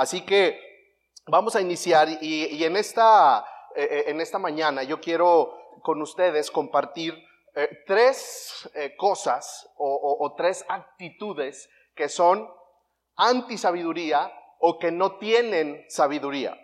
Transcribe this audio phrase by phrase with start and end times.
[0.00, 0.58] Así que
[1.26, 3.44] vamos a iniciar y, en, esta,
[3.76, 7.12] eh, eh, en esta mañana yo quiero con ustedes compartir
[7.54, 8.66] eh, tres
[8.96, 12.48] cosas o, tres actitudes que son
[13.16, 16.58] anti-sabiduría o que no tienen sabiduría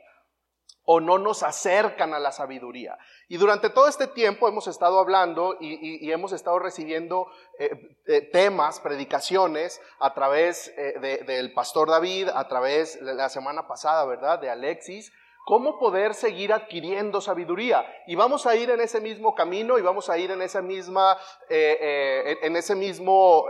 [0.87, 2.97] o no nos acercan a la sabiduría.
[3.29, 7.27] Y durante todo este tiempo hemos estado hablando y, hemos estado recibiendo
[7.59, 13.67] eh, eh, temas, predicaciones a través eh, del pastor David, a través de la semana
[13.67, 14.39] pasada, ¿verdad?
[14.39, 15.13] De Alexis,
[15.45, 17.85] cómo poder seguir adquiriendo sabiduría.
[18.07, 21.19] Y vamos a ir en ese mismo camino y vamos a ir en esa misma,
[21.49, 23.47] en ese mismo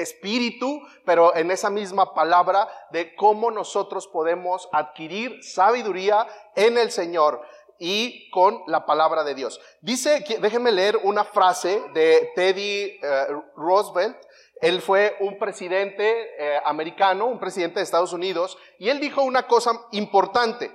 [0.00, 7.42] espíritu, pero en esa misma palabra de cómo nosotros podemos adquirir sabiduría en el Señor
[7.78, 9.60] y con la palabra de Dios.
[9.80, 14.16] Dice, déjenme leer una frase de Teddy eh, Roosevelt.
[14.60, 19.46] Él fue un presidente eh, americano, un presidente de Estados Unidos, y él dijo una
[19.46, 20.72] cosa importante.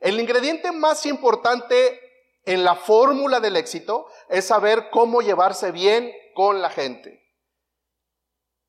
[0.00, 2.00] El ingrediente más importante
[2.46, 7.27] en la fórmula del éxito es saber cómo llevarse bien con la gente.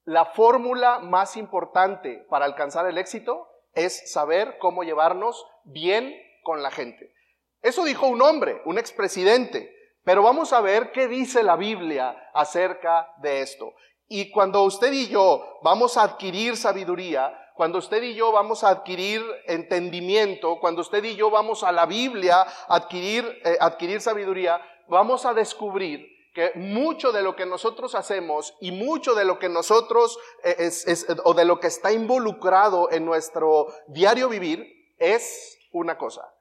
[0.09, 6.71] La fórmula más importante para alcanzar el éxito es saber cómo llevarnos bien con la
[6.71, 7.13] gente.
[7.61, 9.71] Eso dijo un hombre, un expresidente,
[10.03, 13.75] pero vamos a ver qué dice la Biblia acerca de esto.
[14.07, 18.69] Y cuando usted y yo vamos a adquirir sabiduría, cuando usted y yo vamos a
[18.69, 24.59] adquirir entendimiento, cuando usted y yo vamos a la Biblia a adquirir, eh, adquirir sabiduría,
[24.87, 29.49] vamos a descubrir que mucho de lo que nosotros hacemos y mucho de lo que
[29.49, 30.69] nosotros eh,
[31.23, 36.33] o de lo que está involucrado en nuestro diario vivir es una cosa,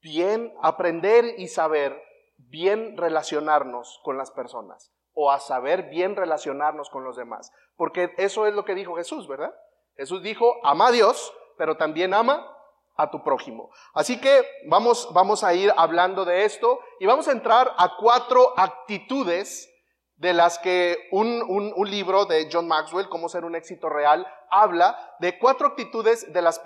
[0.00, 2.00] bien aprender y saber
[2.36, 8.46] bien relacionarnos con las personas o a saber bien relacionarnos con los demás, porque eso
[8.46, 9.54] es lo que dijo Jesús, ¿verdad?
[9.96, 12.55] Jesús dijo, ama a Dios, pero también ama
[12.96, 13.70] a tu prójimo.
[13.94, 18.54] Así que vamos, vamos a ir hablando de esto y vamos a entrar a cuatro
[18.56, 19.70] actitudes
[20.16, 25.14] de las que un, un, libro de John Maxwell, Cómo ser un éxito real, habla
[25.20, 26.58] de cuatro actitudes de las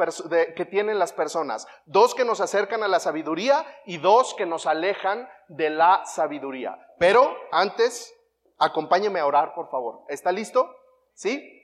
[0.54, 1.66] que tienen las personas.
[1.84, 6.78] Dos que nos acercan a la sabiduría y dos que nos alejan de la sabiduría.
[6.98, 8.14] Pero antes,
[8.58, 10.04] acompáñeme a orar, por favor.
[10.08, 10.72] ¿Está listo?
[11.14, 11.59] ¿Sí?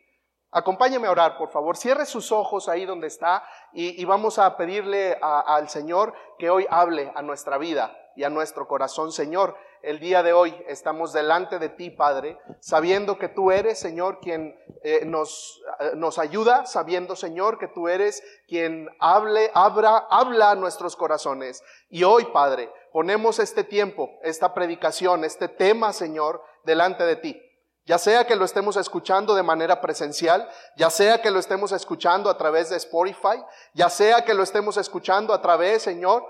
[0.52, 1.76] Acompáñeme a orar, por favor.
[1.76, 7.12] Cierre sus ojos ahí donde está y, vamos a pedirle al Señor que hoy hable
[7.14, 9.12] a nuestra vida y a nuestro corazón.
[9.12, 14.20] Señor, el día de hoy estamos delante de ti, Padre, sabiendo que tú eres, Señor,
[14.20, 20.52] quien eh, nos, eh, nos ayuda, sabiendo, Señor, que tú eres quien hable, abra, habla
[20.52, 21.62] a nuestros corazones.
[21.90, 27.42] Y hoy, Padre, ponemos este tiempo, esta predicación, este tema, Señor, delante de ti.
[27.86, 32.28] Ya sea que lo estemos escuchando de manera presencial, ya sea que lo estemos escuchando
[32.28, 33.40] a través de Spotify,
[33.74, 36.26] ya sea que lo estemos escuchando a través, Señor,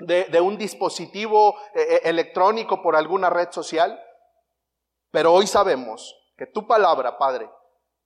[0.00, 3.96] de, un dispositivo eh, eh, electrónico por alguna red social.
[5.12, 7.48] Pero hoy sabemos que tu palabra, Padre,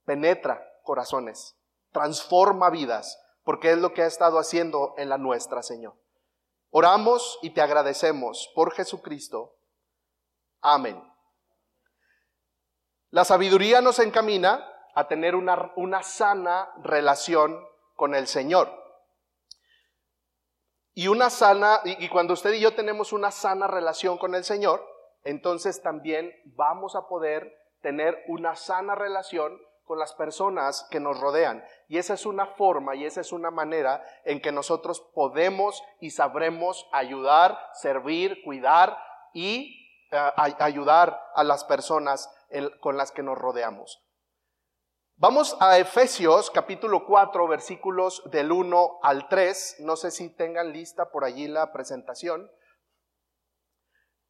[0.05, 1.57] penetra corazones,
[1.93, 5.95] transforma vidas, porque es lo que ha estado haciendo en la nuestra, Señor.
[6.69, 9.57] Oramos y te agradecemos por Jesucristo.
[10.61, 11.16] Amén.
[13.11, 18.71] La sabiduría nos encamina a tener una, una sana relación con el Señor.
[20.95, 24.83] Y una sana, y, cuando usted y yo tenemos una sana relación con el Señor,
[25.25, 31.63] entonces también vamos a poder tener una sana relación con las personas que nos rodean.
[31.89, 36.11] Y esa es una forma y esa es una manera en que nosotros podemos y
[36.11, 38.99] sabremos ayudar, servir, cuidar
[39.35, 42.31] y eh, ayudar a las personas
[42.81, 44.03] con las que nos rodeamos.
[45.19, 49.77] Vamos a Efesios capítulo 4 versículos del 1 al 3.
[49.81, 52.51] No sé si tengan lista por allí la presentación.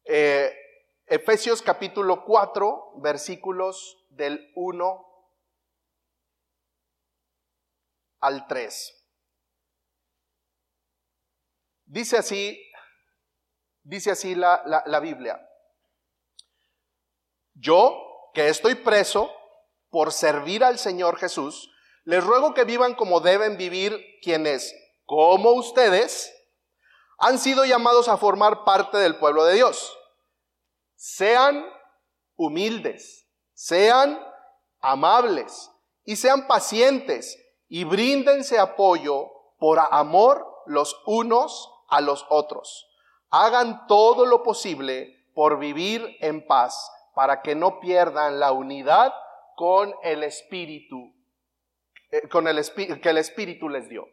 [0.05, 0.55] Eh,
[1.05, 5.05] Efesios capítulo 4 versículos del 1
[8.21, 8.93] al 3.
[11.85, 12.71] Dice así,
[13.83, 15.45] dice así la, la, la Biblia.
[17.53, 18.06] Yo,
[18.37, 19.31] que estoy preso
[19.89, 21.71] por servir al Señor Jesús,
[22.03, 24.75] les ruego que vivan como deben vivir quienes,
[25.05, 26.31] como ustedes,
[27.17, 29.91] han sido llamados a formar parte del pueblo de Dios.
[30.95, 31.65] Sean
[32.35, 34.23] humildes, sean
[34.81, 35.71] amables
[36.05, 42.87] y sean pacientes y bríndense apoyo por amor los unos a los otros.
[43.31, 49.11] Hagan todo lo posible por vivir en paz para que no pierdan la unidad
[49.55, 51.15] con el Espíritu.
[52.11, 52.63] eh, con el
[53.01, 54.07] que el Espíritu les dio.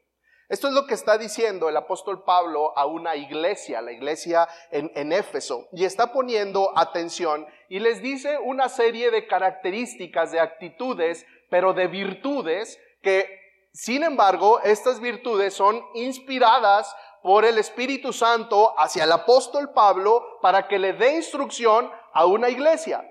[0.49, 4.91] Esto es lo que está diciendo el apóstol Pablo a una iglesia, la iglesia en,
[4.95, 11.27] en, Éfeso, y está poniendo atención y les dice una serie de características, de actitudes,
[11.51, 13.29] pero de virtudes que,
[13.75, 20.69] sin embargo, estas virtudes son inspiradas por el Espíritu Santo hacia el apóstol Pablo para
[20.69, 23.05] que le dé instrucción a una iglesia.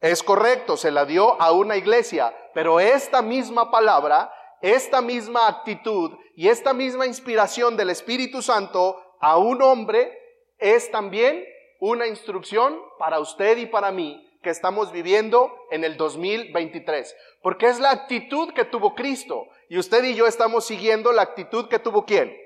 [0.00, 6.12] Es correcto, se la dio a una iglesia, pero esta misma palabra, esta misma actitud
[6.36, 10.16] y esta misma inspiración del Espíritu Santo a un hombre
[10.58, 11.44] es también
[11.80, 17.16] una instrucción para usted y para mí que estamos viviendo en el 2023.
[17.42, 19.48] Porque es la actitud que tuvo Cristo.
[19.68, 22.36] Y usted y yo estamos siguiendo la actitud que tuvo quién?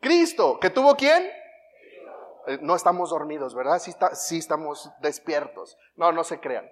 [0.00, 1.30] Cristo, ¿que tuvo quién?
[2.46, 3.78] Eh, no estamos dormidos, ¿verdad?
[3.78, 5.76] Sí, sí estamos despiertos.
[5.96, 6.68] No, no se crean.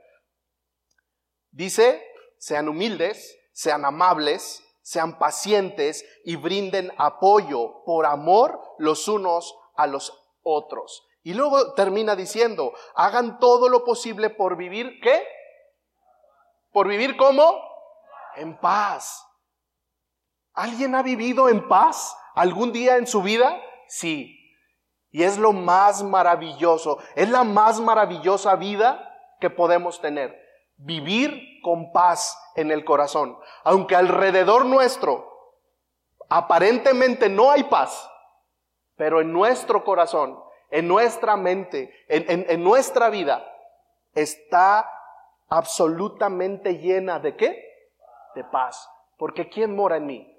[1.50, 2.04] Dice,
[2.38, 10.12] sean humildes, sean amables, sean pacientes y brinden apoyo por amor los unos a los
[10.42, 11.06] otros.
[11.22, 15.26] Y luego termina diciendo, hagan todo lo posible por vivir, ¿qué?
[16.72, 17.60] Por vivir como?
[18.36, 19.26] En paz.
[20.52, 22.16] ¿Alguien ha vivido en paz?
[22.34, 23.60] algún día en su vida?
[23.88, 24.43] Sí.
[25.14, 30.36] Y es lo más maravilloso, es la más maravillosa vida que podemos tener.
[30.76, 33.38] Vivir con paz en el corazón.
[33.62, 35.30] Aunque alrededor nuestro
[36.28, 38.10] aparentemente no hay paz,
[38.96, 43.48] pero en nuestro corazón, en nuestra mente, en, en nuestra vida,
[44.16, 44.90] está
[45.48, 47.64] absolutamente llena de qué?
[48.34, 48.90] De paz.
[49.16, 50.36] Porque ¿quién mora en mí?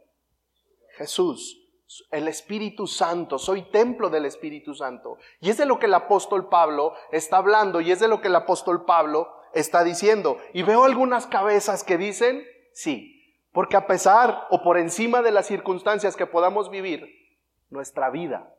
[0.97, 1.64] Jesús
[2.11, 5.17] el Espíritu Santo, soy templo del Espíritu Santo.
[5.39, 8.27] Y es de lo que el apóstol Pablo está hablando y es de lo que
[8.27, 10.37] el apóstol Pablo está diciendo.
[10.53, 12.43] Y veo algunas cabezas que dicen,
[12.73, 13.15] sí,
[13.51, 17.07] porque a pesar o por encima de las circunstancias que podamos vivir,
[17.69, 18.53] nuestra vida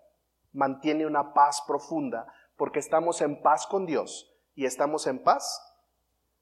[0.53, 2.27] mantiene una paz profunda
[2.57, 5.63] porque estamos en paz con Dios y estamos en paz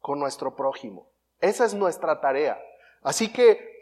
[0.01, 1.09] con nuestro prójimo.
[1.41, 2.61] Esa es nuestra tarea.
[3.03, 3.81] Así que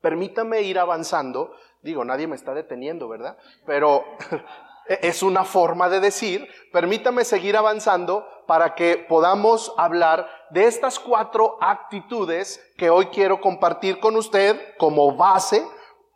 [0.00, 3.36] permítame ir avanzando Digo, nadie me está deteniendo, ¿verdad?
[3.66, 4.04] Pero
[4.86, 11.56] es una forma de decir, permítame seguir avanzando para que podamos hablar de estas cuatro
[11.60, 15.64] actitudes que hoy quiero compartir con usted como base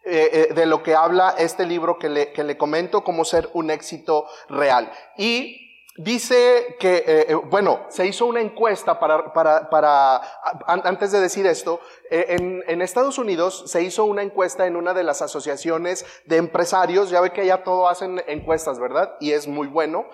[0.06, 3.48] eh, eh, de lo que habla este libro que le, que le comento como ser
[3.54, 4.92] un éxito real.
[5.16, 5.63] Y
[5.96, 10.20] Dice que, eh, eh, bueno, se hizo una encuesta para, para, para
[10.66, 11.78] antes de decir esto,
[12.10, 16.38] eh, en, en, Estados Unidos se hizo una encuesta en una de las asociaciones de
[16.38, 19.14] empresarios, ya ve que ya todo hacen encuestas, ¿verdad?
[19.20, 20.06] Y es muy bueno.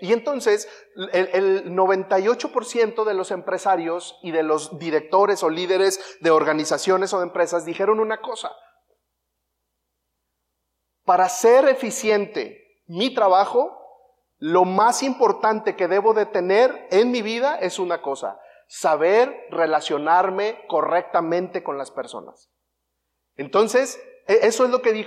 [0.00, 0.68] y entonces,
[1.12, 7.24] el 98% de los empresarios y de los directores o líderes de organizaciones o de
[7.24, 8.52] empresas dijeron una cosa.
[11.04, 13.81] Para ser eficiente mi trabajo,
[14.42, 20.64] lo más importante que debo de tener en mi vida es una cosa, saber relacionarme
[20.66, 22.50] correctamente con las personas.
[23.36, 25.06] Entonces, e, eso es lo que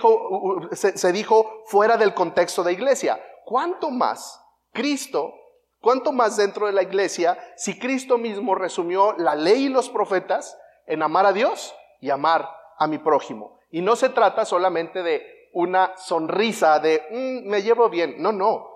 [0.71, 3.21] se, dijo fuera del contexto de iglesia.
[3.43, 4.41] ¿Cuánto más
[4.71, 5.33] Cristo,
[5.81, 10.57] cuánto más dentro de la iglesia, si Cristo mismo resumió la ley y los profetas
[10.85, 13.59] en amar a Dios y amar a mi prójimo?
[13.69, 18.15] Y no se trata solamente de una sonrisa de, mm, me llevo bien.
[18.19, 18.74] No, no.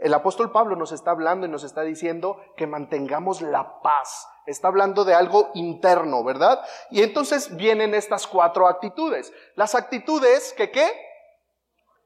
[0.00, 4.26] El apóstol Pablo nos está hablando y nos está diciendo que mantengamos la paz.
[4.46, 6.64] Está hablando de algo interno, ¿verdad?
[6.90, 9.30] Y entonces vienen estas cuatro actitudes.
[9.56, 10.90] Las actitudes que qué?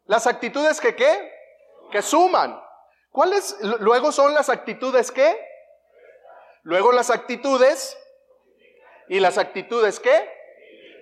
[0.06, 1.32] Las actitudes que qué?
[1.92, 2.60] Que suman.
[3.12, 5.38] ¿Cuáles luego son las actitudes que?
[6.64, 7.96] Luego las actitudes
[9.08, 10.33] y las actitudes que?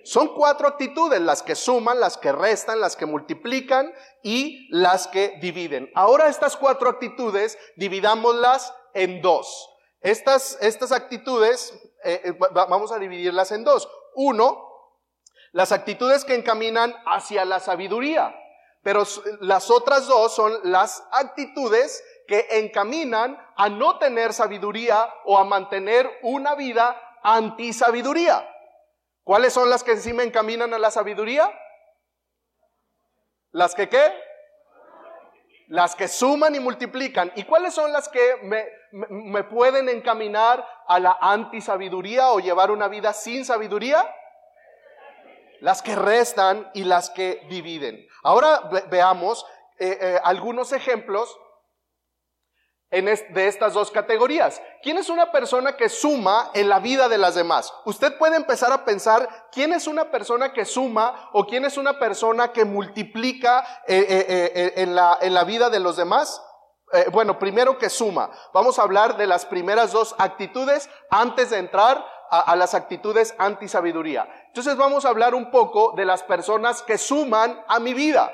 [0.04, 3.92] Son cuatro actitudes, las que suman, las que restan, las que multiplican
[4.22, 5.90] y las que dividen.
[5.94, 9.68] Ahora estas cuatro actitudes dividámoslas en dos.
[10.00, 11.72] Estas, estas actitudes
[12.04, 13.88] eh, eh, vamos a dividirlas en dos.
[14.14, 14.68] Uno,
[15.52, 18.34] las actitudes que encaminan hacia la sabiduría,
[18.82, 19.04] pero
[19.40, 26.10] las otras dos son las actitudes que encaminan a no tener sabiduría o a mantener
[26.22, 28.48] una vida antisabiduría.
[29.24, 31.50] ¿Cuáles son las que sí me encaminan a la sabiduría?
[33.52, 34.12] ¿Las que qué?
[35.68, 37.30] Las que suman y multiplican.
[37.36, 43.12] ¿Y cuáles son las que me, pueden encaminar a la antisabiduría o llevar una vida
[43.12, 44.04] sin sabiduría?
[45.60, 48.04] Las que restan y las que dividen.
[48.24, 49.46] Ahora veamos
[49.78, 51.38] eh, eh, algunos ejemplos
[52.92, 54.62] en de estas dos categorías.
[54.82, 57.72] ¿Quién es una persona que suma en la vida de las demás?
[57.86, 61.98] Usted puede empezar a pensar quién es una persona que suma o quién es una
[61.98, 66.40] persona que multiplica eh, eh, eh, en, la, en la vida de los demás.
[67.10, 68.30] bueno, primero que suma.
[68.52, 74.26] Vamos a hablar de las primeras dos actitudes antes de entrar a, las actitudes anti-sabiduría.
[74.48, 78.32] Entonces vamos a hablar un poco de las personas que suman a mi vida.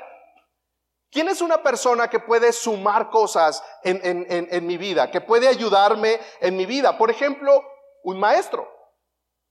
[1.11, 6.55] ¿Quién es una persona que puede sumar cosas en, mi vida, que puede ayudarme en
[6.55, 6.97] mi vida?
[6.97, 7.63] Por ejemplo,
[8.03, 8.67] un maestro.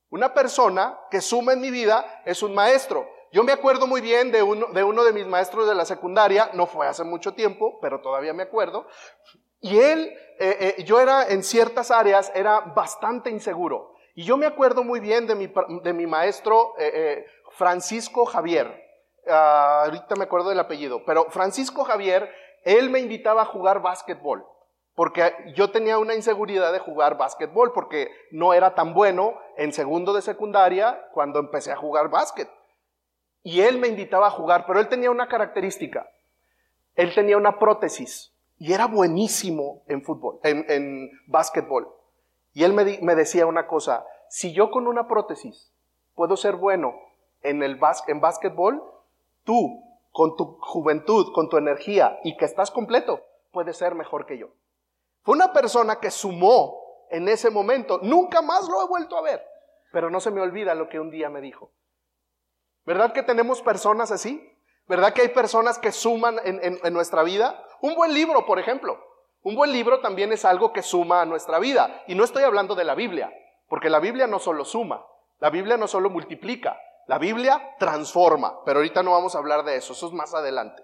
[0.09, 3.07] Una persona que suma en mi vida es un maestro.
[3.31, 6.87] Yo me acuerdo muy bien de uno, de mis maestros de la secundaria, no fue
[6.87, 8.87] hace mucho tiempo, pero todavía me acuerdo.
[9.59, 13.95] Y él, eh, eh, yo era en ciertas áreas, era bastante inseguro.
[14.15, 15.51] Y yo me acuerdo muy bien de mi,
[15.83, 18.88] de mi maestro eh, Francisco Javier.
[19.29, 22.29] Ah, ahorita me acuerdo del apellido, pero Francisco Javier,
[22.63, 24.45] él me invitaba a jugar básquetbol,
[24.95, 30.13] porque yo tenía una inseguridad de jugar básquetbol, porque no era tan bueno en segundo
[30.13, 32.49] de secundaria cuando empecé a jugar básquet.
[33.43, 36.09] Y él me invitaba a jugar, pero él tenía una característica,
[36.95, 41.87] él tenía una prótesis y era buenísimo en fútbol, en, básquetbol.
[42.53, 45.71] Y él me, decía una cosa, si yo con una prótesis
[46.13, 46.93] puedo ser bueno
[47.41, 48.83] en el en básquetbol,
[49.49, 54.37] tú, con tu juventud, con tu energía y que estás completo, puedes ser mejor que
[54.37, 54.49] yo.
[55.23, 57.99] Fue una persona que sumó en ese momento.
[58.03, 59.43] Nunca más lo he vuelto a ver,
[59.91, 61.71] pero no se me olvida lo que un día me dijo.
[62.85, 64.55] ¿Verdad que tenemos personas así?
[64.87, 67.65] ¿Verdad que hay personas que suman en, en, nuestra vida?
[67.81, 69.03] Un buen libro, por ejemplo.
[69.41, 72.03] Un buen libro también es algo que suma a nuestra vida.
[72.05, 73.33] Y no estoy hablando de la Biblia,
[73.67, 75.03] porque la Biblia no solo suma,
[75.39, 79.77] la Biblia no solo multiplica, la Biblia transforma, pero ahorita no vamos a hablar de
[79.77, 80.83] eso, eso es más adelante.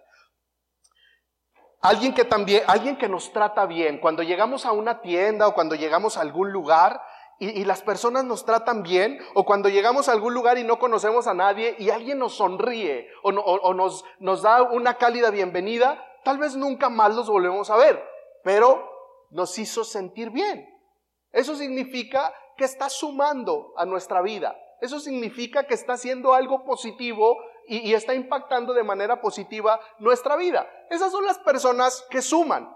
[1.81, 5.75] Alguien que también, alguien que nos trata bien, cuando llegamos a una tienda o cuando
[5.75, 6.99] llegamos a algún lugar
[7.37, 11.27] y, las personas nos tratan bien, o cuando llegamos a algún lugar y no conocemos
[11.27, 13.31] a nadie y alguien nos sonríe o,
[13.75, 18.03] nos, nos da una cálida bienvenida, tal vez nunca más los volvemos a ver,
[18.43, 18.83] pero
[19.29, 20.67] nos hizo sentir bien.
[21.31, 24.55] Eso significa que está sumando a nuestra vida.
[24.85, 30.69] Eso significa que está haciendo algo positivo y, está impactando de manera positiva nuestra vida.
[30.91, 32.71] Esas son las personas que suman.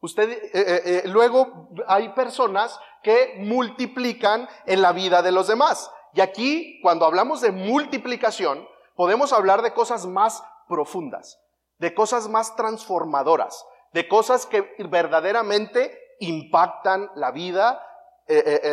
[0.00, 5.88] Usted, eh, eh, eh, luego hay personas que multiplican en la vida de los demás.
[6.14, 11.38] Y aquí, cuando hablamos de multiplicación, podemos hablar de cosas más profundas,
[11.78, 17.80] de cosas más transformadoras, de cosas que verdaderamente impactan la vida,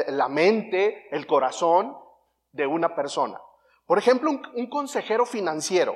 [0.07, 2.02] la mente, el corazón
[2.53, 3.39] de una persona.
[3.85, 5.95] Por ejemplo, un, consejero financiero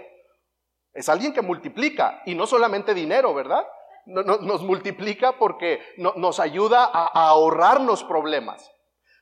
[0.94, 3.66] es alguien que multiplica y no solamente dinero, ¿verdad?
[4.06, 8.70] nos multiplica porque nos ayuda a, ahorrarnos problemas.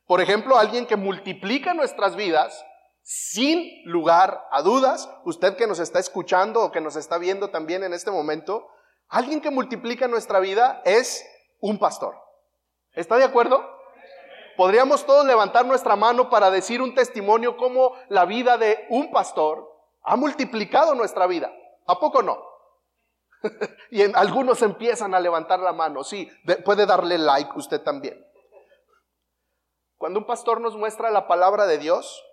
[0.06, 2.64] Por ejemplo, alguien que multiplica nuestras vidas
[3.02, 7.84] sin lugar a dudas, usted que nos está escuchando o que nos está viendo también
[7.84, 8.68] en este momento,
[9.10, 11.24] alguien que multiplica nuestra vida es
[11.60, 12.16] un pastor.
[12.94, 13.75] ¿Está de acuerdo?
[14.56, 19.72] Podríamos todos levantar nuestra mano para decir un testimonio como la vida de un pastor
[20.04, 21.52] ha multiplicado nuestra vida.
[21.88, 22.38] ¿A poco no?
[23.92, 26.04] y en, algunos empiezan a levantar la mano.
[26.04, 26.30] Sí,
[26.64, 28.24] puede darle like usted también.
[29.98, 32.24] Cuando un pastor nos muestra la palabra de Dios,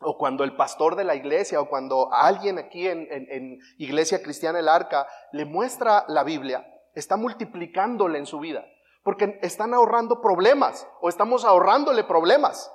[0.00, 4.58] o cuando el pastor de la iglesia, o cuando alguien aquí en, en Iglesia Cristiana
[4.58, 8.64] El Arca le muestra la Biblia, está multiplicándole en su vida
[9.02, 12.72] porque están ahorrando problemas o estamos ahorrándole problemas.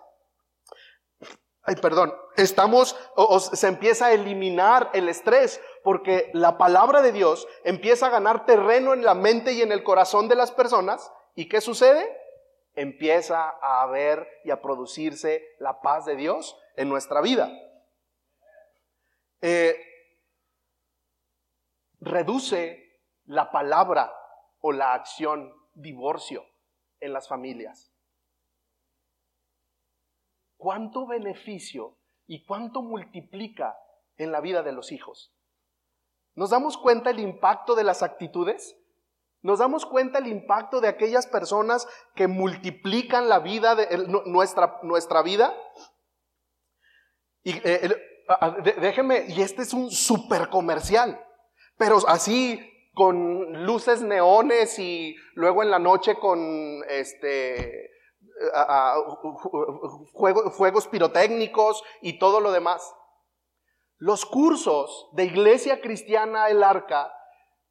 [1.63, 7.45] Ay, perdón, estamos, o, se empieza a eliminar el estrés porque la palabra de Dios
[7.65, 11.11] empieza a ganar terreno en la mente y en el corazón de las personas.
[11.35, 12.09] ¿Y qué sucede?
[12.73, 17.51] Empieza a haber y a producirse la paz de Dios en nuestra vida.
[19.41, 19.77] Eh,
[21.99, 24.13] reduce la palabra
[24.61, 26.43] o la acción divorcio
[26.99, 27.91] en las familias.
[30.57, 33.77] ¿Cuánto beneficio y cuánto multiplica
[34.17, 35.33] en la vida de los hijos?
[36.35, 38.75] ¿Nos damos cuenta el impacto de las actitudes?
[39.41, 45.21] ¿Nos damos cuenta el impacto de aquellas personas que multiplican la vida de nuestra, nuestra
[45.21, 45.55] vida?
[47.43, 47.95] Y eh,
[48.81, 51.23] déjeme, y este es un super comercial,
[51.77, 57.91] pero así con luces neones y luego en la noche con este,
[60.57, 62.91] fuegos pirotécnicos y todo lo demás.
[63.99, 67.13] Los cursos de Iglesia Cristiana El Arca,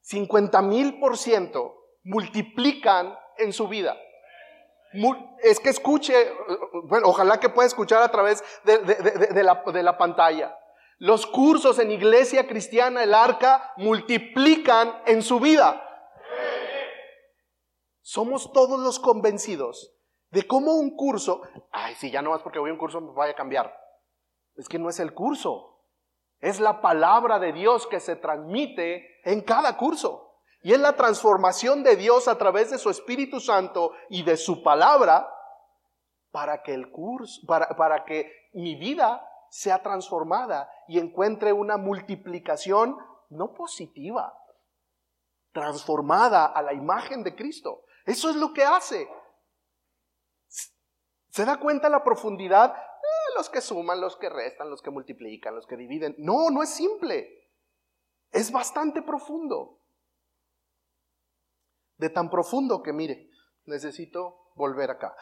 [0.02, 3.96] 50 mil por ciento, multiplican en su vida.
[5.42, 6.14] Es que escuche,
[6.84, 10.56] bueno, ojalá que pueda escuchar a través de, la, de la pantalla.
[10.98, 15.82] Los cursos en Iglesia Cristiana El Arca multiplican en su vida.
[18.00, 19.92] Somos todos los convencidos
[20.30, 23.12] de cómo un curso, ay, si ya no más porque voy a un curso me
[23.12, 23.76] vaya a cambiar.
[24.54, 25.82] Es que no es el curso,
[26.40, 30.40] es la palabra de Dios que se transmite en cada curso.
[30.62, 34.62] Y es la transformación de Dios a través de su Espíritu Santo y de su
[34.62, 35.30] palabra
[36.30, 42.96] para que el curso, para, para que mi vida sea transformada y encuentre una multiplicación
[43.30, 44.32] no positiva,
[45.52, 47.84] transformada a la imagen de Cristo.
[48.04, 49.08] Eso es lo que hace.
[51.28, 52.74] ¿Se da cuenta la profundidad?
[52.74, 56.14] Eh, los que suman, los que restan, los que multiplican, los que dividen.
[56.18, 57.50] No, no es simple.
[58.30, 59.82] Es bastante profundo.
[61.96, 63.30] De tan profundo que mire,
[63.64, 65.14] necesito volver acá.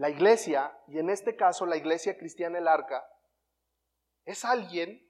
[0.00, 3.06] La iglesia, y en este caso la iglesia cristiana El Arca,
[4.24, 5.06] es alguien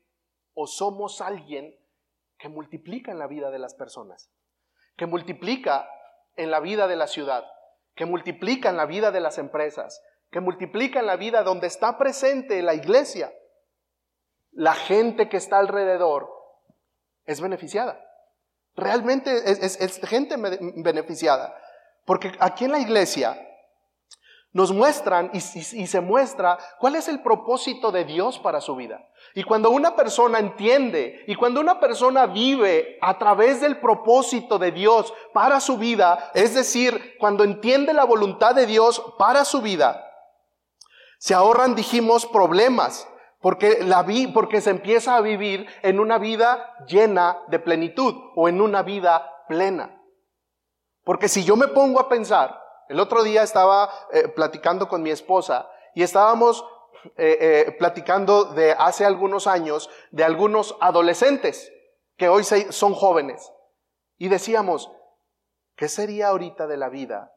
[0.52, 1.78] o somos alguien
[2.36, 4.32] que multiplica en la vida de las personas,
[4.96, 5.88] que multiplica
[6.34, 7.44] en la vida de la ciudad,
[7.94, 11.96] que multiplica en la vida de las empresas, que multiplica en la vida donde está
[11.96, 13.32] presente la iglesia.
[14.50, 16.28] La gente que está alrededor
[17.26, 18.04] es beneficiada.
[18.74, 21.56] Realmente es, gente beneficiada.
[22.04, 23.46] Porque aquí en la iglesia
[24.52, 29.08] nos muestran y, se muestra cuál es el propósito de Dios para su vida.
[29.34, 34.72] Y cuando una persona entiende y cuando una persona vive a través del propósito de
[34.72, 40.04] Dios para su vida, es decir, cuando entiende la voluntad de Dios para su vida,
[41.18, 43.06] se ahorran, dijimos, problemas,
[43.40, 48.48] porque, la vi, porque se empieza a vivir en una vida llena de plenitud o
[48.48, 50.00] en una vida plena.
[51.04, 52.59] Porque si yo me pongo a pensar,
[52.90, 56.64] el otro día estaba eh, platicando con mi esposa y estábamos
[57.16, 61.72] eh, eh, platicando de hace algunos años de algunos adolescentes
[62.16, 63.52] que hoy son jóvenes.
[64.18, 64.90] Y decíamos,
[65.76, 67.32] ¿qué sería ahorita de la vida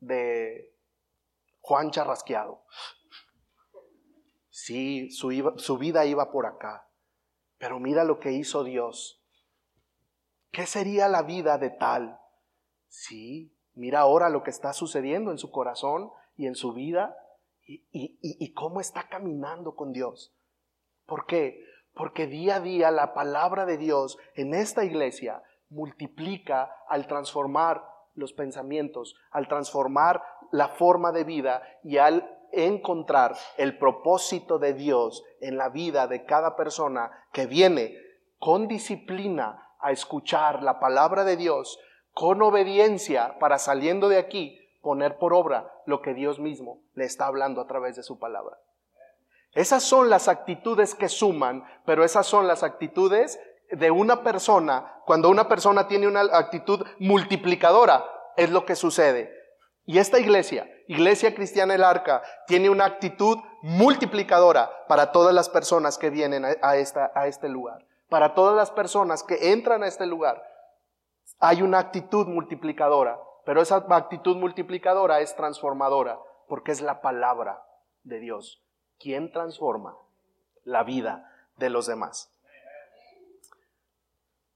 [0.00, 0.76] de
[1.60, 2.64] Juan Charrasqueado?
[4.50, 6.90] Sí, su, su vida iba por acá.
[7.56, 9.24] Pero mira lo que hizo Dios.
[10.50, 12.20] ¿Qué sería la vida de tal?
[12.88, 17.16] Sí, mira ahora lo que está sucediendo en su corazón y en su vida
[17.62, 20.34] y, cómo está caminando con Dios.
[21.06, 21.64] ¿Por qué?
[21.94, 28.32] Porque día a día la palabra de Dios en esta iglesia multiplica al transformar los
[28.32, 35.58] pensamientos, al transformar la forma de vida y al encontrar el propósito de Dios en
[35.58, 37.94] la vida de cada persona que viene
[38.38, 41.78] con disciplina a escuchar la palabra de Dios,
[42.12, 47.26] con obediencia para saliendo de aquí poner por obra lo que Dios mismo le está
[47.26, 48.58] hablando a través de su palabra.
[49.52, 53.40] Esas son las actitudes que suman, pero esas son las actitudes
[53.70, 58.04] de una persona, cuando una persona tiene una actitud multiplicadora,
[58.36, 59.34] es lo que sucede.
[59.84, 65.98] Y esta iglesia, Iglesia Cristiana El Arca, tiene una actitud multiplicadora para todas las personas
[65.98, 67.86] que vienen a, esta, a este lugar.
[68.08, 70.42] Para todas las personas que entran a este lugar,
[71.40, 73.18] hay una actitud multiplicadora.
[73.44, 77.62] Pero esa actitud multiplicadora es transformadora, porque es la palabra
[78.02, 78.62] de Dios
[78.98, 79.96] quien transforma
[80.64, 82.30] la vida de los demás.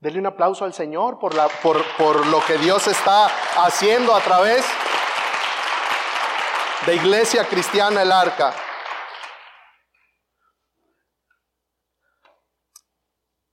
[0.00, 3.26] Dele un aplauso al Señor por, la, por, por lo que Dios está
[3.64, 4.66] haciendo a través
[6.86, 8.52] de Iglesia Cristiana El Arca.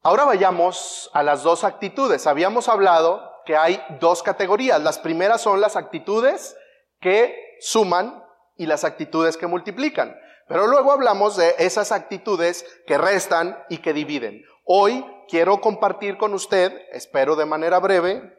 [0.01, 2.25] Ahora vayamos a las dos actitudes.
[2.25, 4.81] Habíamos hablado que hay dos categorías.
[4.81, 6.55] Las primeras son las actitudes
[7.01, 8.23] que suman
[8.55, 10.15] y las actitudes que multiplican.
[10.47, 14.41] Pero luego hablamos de esas actitudes que restan y que dividen.
[14.63, 18.35] Hoy quiero compartir con usted, espero de manera breve,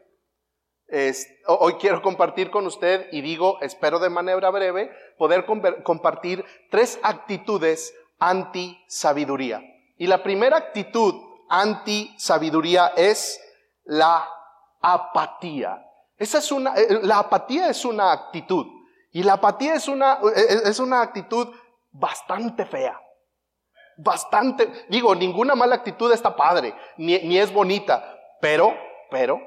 [1.47, 5.45] hoy quiero compartir con usted, y digo, espero de manera breve, poder
[5.85, 9.63] compartir tres actitudes anti-sabiduría.
[9.97, 13.39] Y la primera actitud anti-sabiduría es
[13.85, 14.27] la
[14.81, 15.85] apatía.
[16.17, 18.67] Esa es una, eh, la apatía es una actitud.
[19.13, 21.49] Y la apatía es una, eh, eh, es una actitud
[21.91, 22.99] bastante fea.
[23.97, 28.75] Bastante, digo, ninguna mala actitud está padre, ni, ni es bonita, pero,
[29.11, 29.39] pero,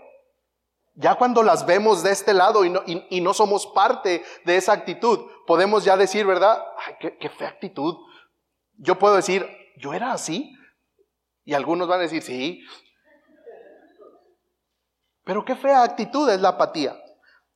[0.94, 4.74] ya cuando las vemos de este lado y no, y, no somos parte de esa
[4.74, 6.64] actitud, podemos ya decir, ¿verdad?
[6.86, 7.96] Ay, qué fea actitud.
[8.78, 10.56] Yo puedo decir, yo era así.
[11.46, 12.64] Y algunos van a decir, sí.
[15.24, 17.00] Pero qué fea actitud es la apatía.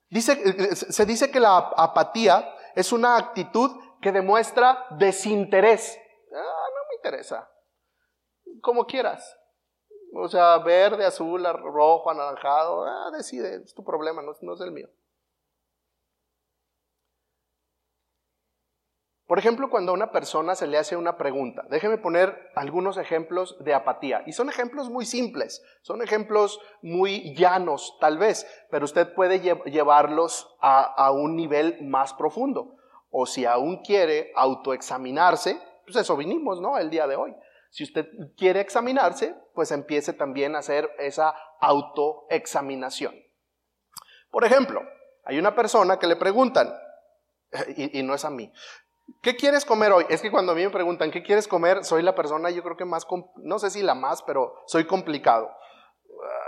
[0.10, 3.72] Dice, eh, se dice que la apatía es una actitud
[4.02, 5.98] que demuestra desinterés.
[6.34, 7.50] Ah, no me interesa.
[8.62, 9.38] Como quieras.
[10.14, 12.86] O sea, verde, azul, rojo, anaranjado.
[12.86, 14.88] Ah, decide, es tu problema, no, no es el mío.
[19.28, 23.58] Por ejemplo, cuando a una persona se le hace una pregunta, déjeme poner algunos ejemplos
[23.60, 24.24] de apatía.
[24.26, 30.56] Y son ejemplos muy simples, son ejemplos muy llanos tal vez, pero usted puede llevarlos
[30.62, 32.78] a, un nivel más profundo.
[33.10, 36.78] O si aún quiere autoexaminarse, pues eso vinimos, ¿no?
[36.78, 37.36] El día de hoy.
[37.70, 43.14] Si usted quiere examinarse, pues empiece también a hacer esa autoexaminación.
[44.32, 44.84] Por ejemplo,
[45.26, 46.74] hay una persona que le preguntan,
[47.76, 48.52] y, y no es a mí,
[49.22, 50.06] ¿Qué quieres comer hoy?
[50.10, 51.84] Es que cuando a mí me preguntan, ¿qué quieres comer?
[51.84, 53.06] Soy la persona, yo creo que más,
[53.38, 55.50] no sé si la más, pero soy complicado.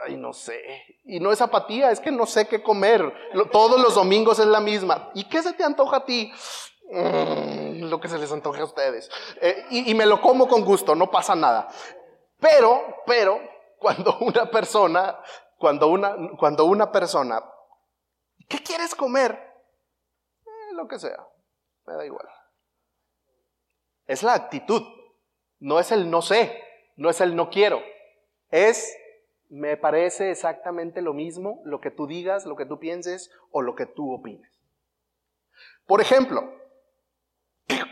[0.05, 0.61] Ay, no sé.
[1.05, 3.13] Y no es apatía, es que no sé qué comer.
[3.51, 5.11] Todos los domingos es la misma.
[5.13, 6.31] ¿Y qué se te antoja a ti?
[6.91, 9.09] Mm, lo que se les antoje a ustedes.
[9.41, 11.67] Eh, y, me lo como con gusto, no pasa nada.
[12.39, 13.39] Pero, pero,
[13.77, 15.19] cuando una persona,
[15.57, 17.43] cuando una, cuando una persona,
[18.47, 19.31] ¿qué quieres comer?
[20.45, 21.27] Eh, lo que sea,
[21.85, 22.27] me da igual.
[24.09, 24.81] Es la actitud.
[25.59, 26.59] No es el no sé,
[26.95, 27.79] no es el no quiero.
[28.49, 28.97] Es
[29.49, 33.75] me parece exactamente lo mismo lo que tú digas, lo que tú pienses o lo
[33.75, 34.63] que tú opines.
[35.85, 36.41] Por ejemplo,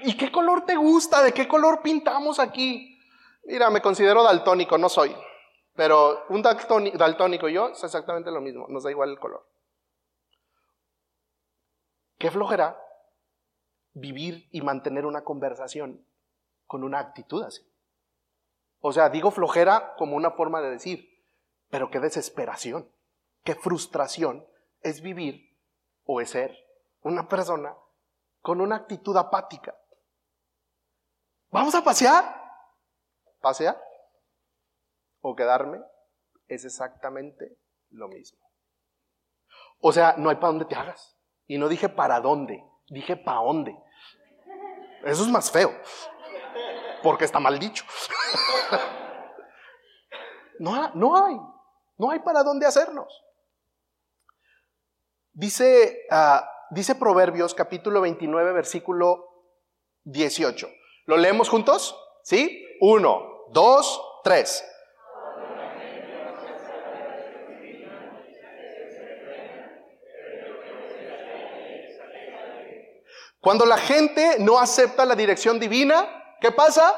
[0.03, 1.21] ¿y qué color te gusta?
[1.21, 2.99] ¿De qué color pintamos aquí?
[3.43, 5.15] Mira, me considero daltónico, no soy.
[5.75, 9.47] Pero un daltónico y yo es exactamente lo mismo, nos da igual el color.
[12.17, 12.75] ¿Qué flojera
[13.99, 16.05] vivir y mantener una conversación
[16.65, 17.61] con una actitud así.
[18.79, 21.09] O sea, digo flojera como una forma de decir,
[21.69, 22.89] pero qué desesperación,
[23.43, 24.45] qué frustración
[24.81, 25.57] es vivir
[26.05, 26.55] o es ser
[27.01, 27.75] una persona
[28.41, 29.75] con una actitud apática.
[31.49, 32.23] ¿Vamos a pasear?
[33.41, 33.81] ¿Pasear?
[35.21, 35.79] ¿O quedarme?
[36.47, 37.57] Es exactamente
[37.89, 38.39] lo mismo.
[39.79, 41.17] O sea, no hay para dónde te hagas.
[41.45, 43.77] Y no dije para dónde, dije para dónde.
[45.07, 45.73] Eso es más feo
[47.01, 47.85] porque está mal dicho.
[50.59, 51.35] no, no hay,
[51.97, 53.23] no hay para dónde hacernos.
[55.31, 59.45] Dice, ah, dice Proverbios capítulo 29, versículo
[60.03, 60.69] 18.
[61.05, 61.97] ¿Lo leemos juntos?
[62.23, 62.65] ¿Sí?
[62.81, 64.65] Uno, dos, tres.
[73.47, 76.93] Cuando la gente no acepta la dirección divina, ¿qué pasa?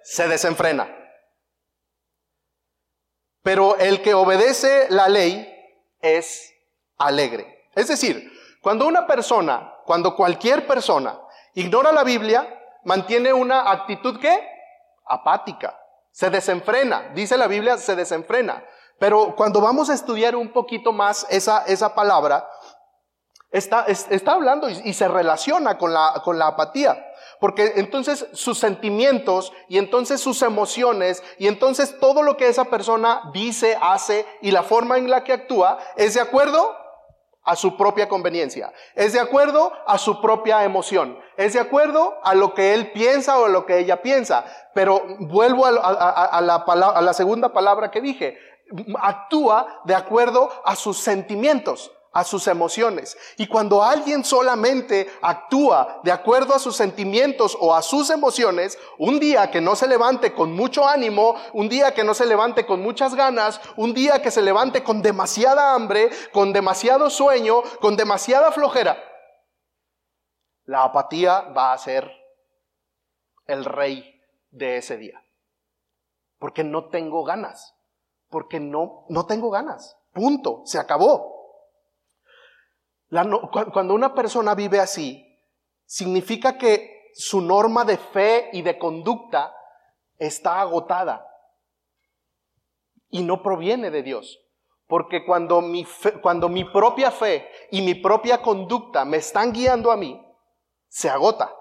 [0.00, 0.88] Se desenfrena.
[3.42, 5.52] Pero el que obedece la ley
[6.00, 6.54] es
[6.98, 7.68] alegre.
[7.74, 8.30] Es decir,
[8.62, 11.18] cuando una persona, cuando cualquier persona
[11.54, 12.48] ignora la Biblia,
[12.84, 14.48] mantiene una actitud que
[15.04, 15.76] apática,
[16.12, 17.10] se desenfrena.
[17.12, 18.64] Dice la Biblia, se desenfrena.
[19.00, 22.48] Pero cuando vamos a estudiar un poquito más esa, esa palabra,
[23.50, 27.04] está, está hablando y, se relaciona con la, con la apatía.
[27.40, 33.30] Porque entonces sus sentimientos y entonces sus emociones y entonces todo lo que esa persona
[33.32, 36.76] dice, hace y la forma en la que actúa es de acuerdo
[37.44, 42.34] a su propia conveniencia, es de acuerdo a su propia emoción, es de acuerdo a
[42.34, 44.44] lo que él piensa o a lo que ella piensa.
[44.74, 48.36] Pero vuelvo a, la, a la segunda palabra que dije,
[49.00, 53.16] actúa de acuerdo a sus sentimientos a sus emociones.
[53.36, 59.20] Y cuando alguien solamente actúa de acuerdo a sus sentimientos o a sus emociones, un
[59.20, 62.82] día que no se levante con mucho ánimo, un día que no se levante con
[62.82, 68.50] muchas ganas, un día que se levante con demasiada hambre, con demasiado sueño, con demasiada
[68.52, 68.98] flojera,
[70.64, 72.10] la apatía va a ser
[73.46, 75.22] el rey de ese día.
[76.38, 77.74] Porque no tengo ganas.
[78.28, 79.96] Porque no, no tengo ganas.
[80.12, 80.62] Punto.
[80.66, 81.37] Se acabó
[83.10, 85.24] cuando una persona vive así,
[85.86, 89.54] significa que su norma de fe y de conducta
[90.18, 91.26] está agotada
[93.10, 94.40] y no proviene de Dios.
[94.86, 95.86] Porque cuando mi,
[96.22, 100.24] cuando mi propia fe y mi propia conducta me están guiando a mí,
[100.88, 101.54] se agota.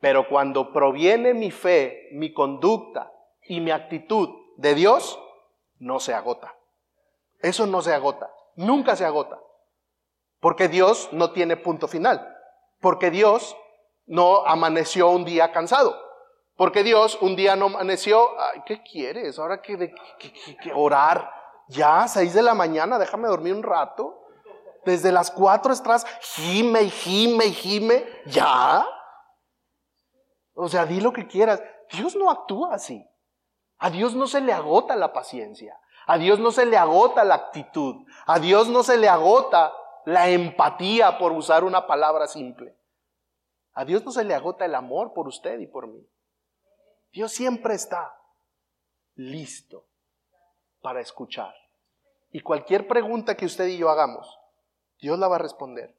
[0.00, 3.10] Pero cuando proviene mi fe, mi conducta
[3.48, 5.18] y mi actitud de Dios,
[5.78, 6.54] no se agota.
[7.40, 8.30] Eso no se agota.
[8.56, 9.40] Nunca se agota.
[10.46, 12.24] Porque Dios no tiene punto final.
[12.80, 13.56] Porque Dios
[14.06, 16.00] no amaneció un día cansado.
[16.54, 18.30] Porque Dios un día no amaneció,
[18.64, 19.40] ¿qué quieres?
[19.40, 19.92] Ahora que,
[20.62, 21.28] que, orar.
[21.66, 24.22] ya, seis de la mañana, déjame dormir un rato.
[24.84, 28.86] Desde las cuatro estás gime y gime y gime, ya.
[30.54, 31.60] O sea, di lo que quieras.
[31.90, 33.04] Dios no actúa así.
[33.78, 35.76] A Dios no se le agota la paciencia.
[36.06, 37.96] A Dios no se le agota la actitud.
[38.26, 39.72] A Dios no se le agota
[40.06, 42.76] la empatía, por usar una palabra simple.
[43.74, 46.08] A Dios no se le agota el amor por usted y por mí.
[47.12, 48.16] Dios siempre está
[49.16, 49.84] listo
[50.80, 51.52] para escuchar.
[52.30, 54.38] Y cualquier pregunta que usted y yo hagamos,
[55.00, 55.96] Dios la va a responder.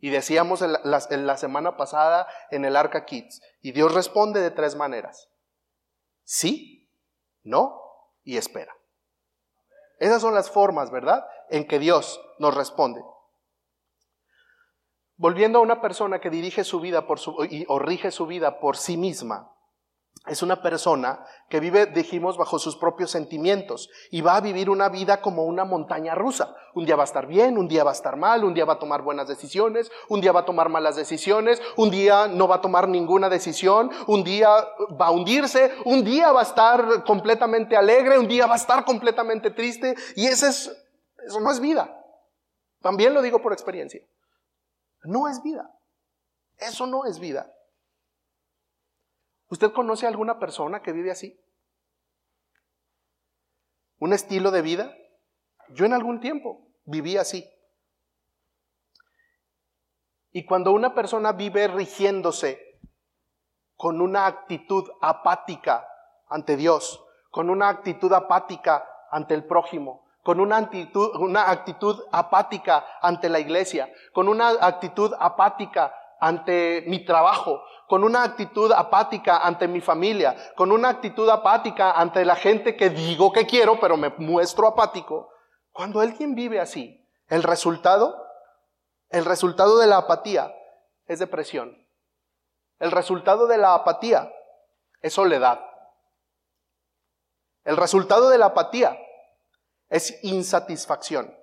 [0.00, 4.74] Y decíamos en la, semana pasada en el Arca Kids, y Dios responde de tres
[4.74, 5.28] maneras.
[6.24, 6.90] Sí,
[7.44, 7.80] no
[8.24, 8.76] y espera.
[10.00, 11.24] Esas son las formas, ¿verdad?
[11.50, 13.04] En que Dios nos responde.
[15.22, 17.36] Volviendo a una persona que dirige su vida por su,
[17.68, 19.52] o rige su vida por sí misma,
[20.26, 24.88] es una persona que vive, dijimos, bajo sus propios sentimientos y va a vivir una
[24.88, 26.56] vida como una montaña rusa.
[26.74, 28.72] Un día va a estar bien, un día va a estar mal, un día va
[28.72, 32.56] a tomar buenas decisiones, un día va a tomar malas decisiones, un día no va
[32.56, 34.48] a tomar ninguna decisión, un día
[35.00, 38.84] va a hundirse, un día va a estar completamente alegre, un día va a estar
[38.84, 40.84] completamente triste y ese es,
[41.24, 41.96] eso no es vida.
[42.80, 44.02] También lo digo por experiencia.
[45.02, 45.70] No es vida.
[46.58, 47.52] Eso no es vida.
[49.48, 51.38] ¿Usted conoce a alguna persona que vive así?
[53.98, 54.96] ¿Un estilo de vida?
[55.70, 57.48] Yo en algún tiempo viví así.
[60.30, 62.80] Y cuando una persona vive rigiéndose
[63.76, 65.86] con una actitud apática
[66.28, 72.84] ante Dios, con una actitud apática ante el prójimo, con una actitud, una actitud apática
[73.00, 79.66] ante la iglesia, con una actitud apática ante mi trabajo, con una actitud apática ante
[79.66, 84.10] mi familia, con una actitud apática ante la gente que digo que quiero, pero me
[84.18, 85.30] muestro apático.
[85.72, 88.24] Cuando alguien vive así, el resultado,
[89.10, 90.54] el resultado de la apatía
[91.06, 91.76] es depresión.
[92.78, 94.32] El resultado de la apatía
[95.00, 95.60] es soledad.
[97.64, 98.96] El resultado de la apatía
[99.92, 101.36] es insatisfacción.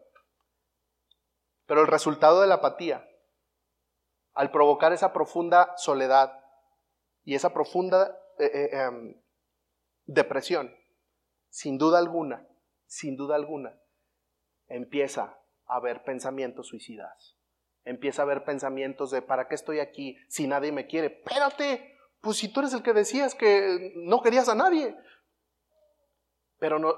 [1.67, 3.07] Pero el resultado de la apatía
[4.33, 6.33] al provocar esa profunda soledad
[7.23, 9.21] y esa profunda eh, eh, em,
[10.05, 10.73] depresión,
[11.49, 12.47] sin duda alguna,
[12.87, 13.79] sin duda alguna,
[14.67, 17.37] empieza a haber pensamientos suicidas.
[17.85, 21.21] Empieza a haber pensamientos de ¿para qué estoy aquí si nadie me quiere?
[21.23, 24.97] Espérate, pues si tú eres el que decías que no querías a nadie.
[26.59, 26.93] Pero no,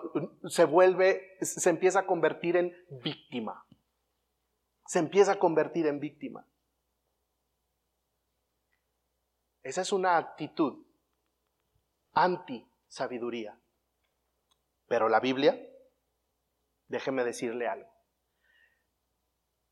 [0.50, 3.66] se vuelve, se empieza a convertir en víctima.
[4.88, 6.46] Se empieza a convertir en víctima.
[9.64, 10.84] Esa es una actitud
[12.14, 13.58] anti-sabiduría.
[14.88, 15.58] Pero la Biblia,
[16.88, 17.90] déjeme decirle algo.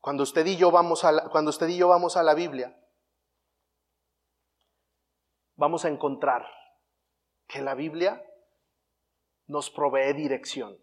[0.00, 2.80] Cuando usted y yo vamos a la, cuando usted y yo vamos a la Biblia,
[5.56, 6.46] vamos a encontrar
[7.46, 8.24] que la Biblia
[9.50, 10.78] nos provee dirección.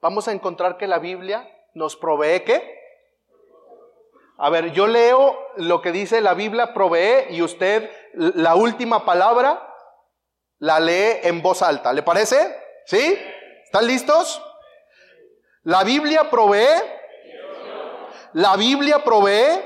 [0.00, 2.80] Vamos a encontrar que la Biblia nos provee qué?
[4.38, 9.68] A ver, yo leo lo que dice la Biblia provee y usted la última palabra
[10.58, 11.92] la lee en voz alta.
[11.92, 12.56] ¿Le parece?
[12.86, 13.18] ¿Sí?
[13.64, 14.42] ¿Están listos?
[15.64, 16.82] La Biblia provee.
[18.32, 19.60] La Biblia provee.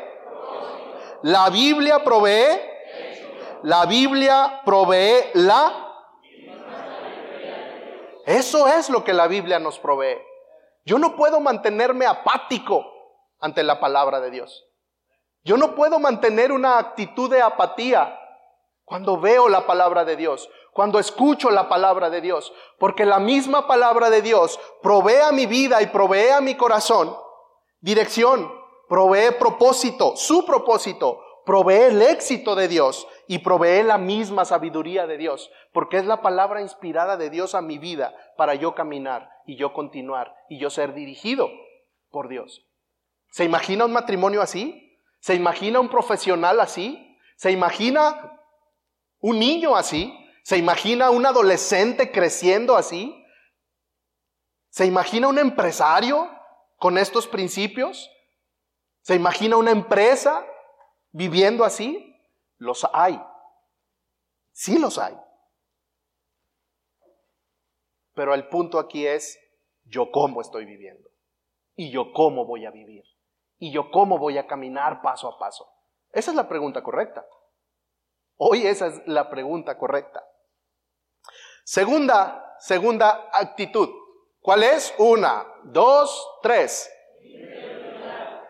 [1.23, 2.61] La Biblia provee.
[3.63, 5.86] La Biblia provee la.
[8.27, 10.19] Eso es lo que la Biblia nos provee.
[10.85, 12.85] Yo no puedo mantenerme apático
[13.41, 14.67] ante la palabra de Dios.
[15.45, 18.19] Yo no puedo mantener una actitud de apatía
[18.85, 23.67] cuando veo la palabra de Dios, cuando escucho la palabra de Dios, porque la misma
[23.67, 27.17] palabra de Dios provee a mi vida y provee a mi corazón
[27.81, 28.53] dirección,
[28.89, 35.19] provee propósito, su propósito, provee el éxito de Dios y provee la misma sabiduría de
[35.19, 39.57] Dios, porque es la palabra inspirada de Dios a mi vida para yo caminar y
[39.57, 41.51] yo continuar y yo ser dirigido
[42.11, 42.67] por Dios.
[43.31, 44.99] ¿Se imagina un matrimonio así?
[45.21, 47.19] ¿Se imagina un profesional así?
[47.37, 48.41] ¿Se imagina
[49.19, 50.13] un niño así?
[50.43, 53.25] ¿Se imagina un adolescente creciendo así?
[54.71, 56.31] ¿Se imagina un empresario
[56.77, 58.11] con estos principios?
[59.03, 60.47] ¿Se imagina una empresa
[61.13, 62.16] viviendo así?
[62.59, 63.21] Los hay.
[64.53, 65.17] Sí los hay.
[68.15, 69.39] Pero el punto aquí es,
[69.85, 71.11] yo cómo estoy viviendo
[71.75, 73.05] y yo cómo voy a vivir
[73.59, 75.69] y yo cómo voy a caminar paso a paso.
[76.13, 77.27] Esa es la pregunta correcta.
[78.39, 80.27] Hoy esa es la pregunta correcta.
[81.65, 83.89] Segunda, segunda actitud.
[84.41, 84.95] ¿Cuál es?
[84.99, 86.91] Una, dos, tres.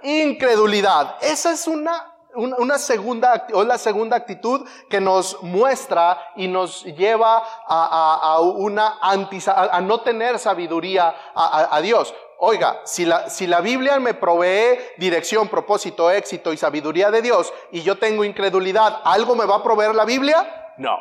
[0.02, 1.16] Incredulidad.
[1.22, 7.42] Esa es una una, segunda, o la segunda actitud que nos muestra y nos lleva
[7.66, 12.14] a, una a, no tener sabiduría a, Dios.
[12.38, 17.52] Oiga, si la, si la Biblia me provee dirección, propósito, éxito y sabiduría de Dios
[17.72, 20.74] y yo tengo incredulidad, ¿algo me va a proveer la Biblia?
[20.76, 20.98] No.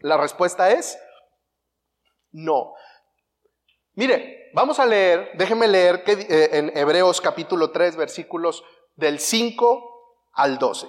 [0.00, 0.98] La respuesta es
[2.30, 2.74] no.
[3.94, 8.64] Mire, vamos a leer, déjeme leer que, eh, en Hebreos capítulo 3, versículos
[8.96, 10.88] del 5 al 12.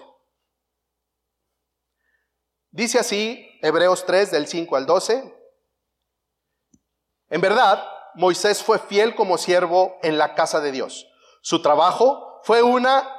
[2.72, 5.39] Dice así, Hebreos 3, del 5 al 12.
[7.30, 11.08] En verdad, Moisés fue fiel como siervo en la casa de Dios.
[11.42, 13.10] Su trabajo fue una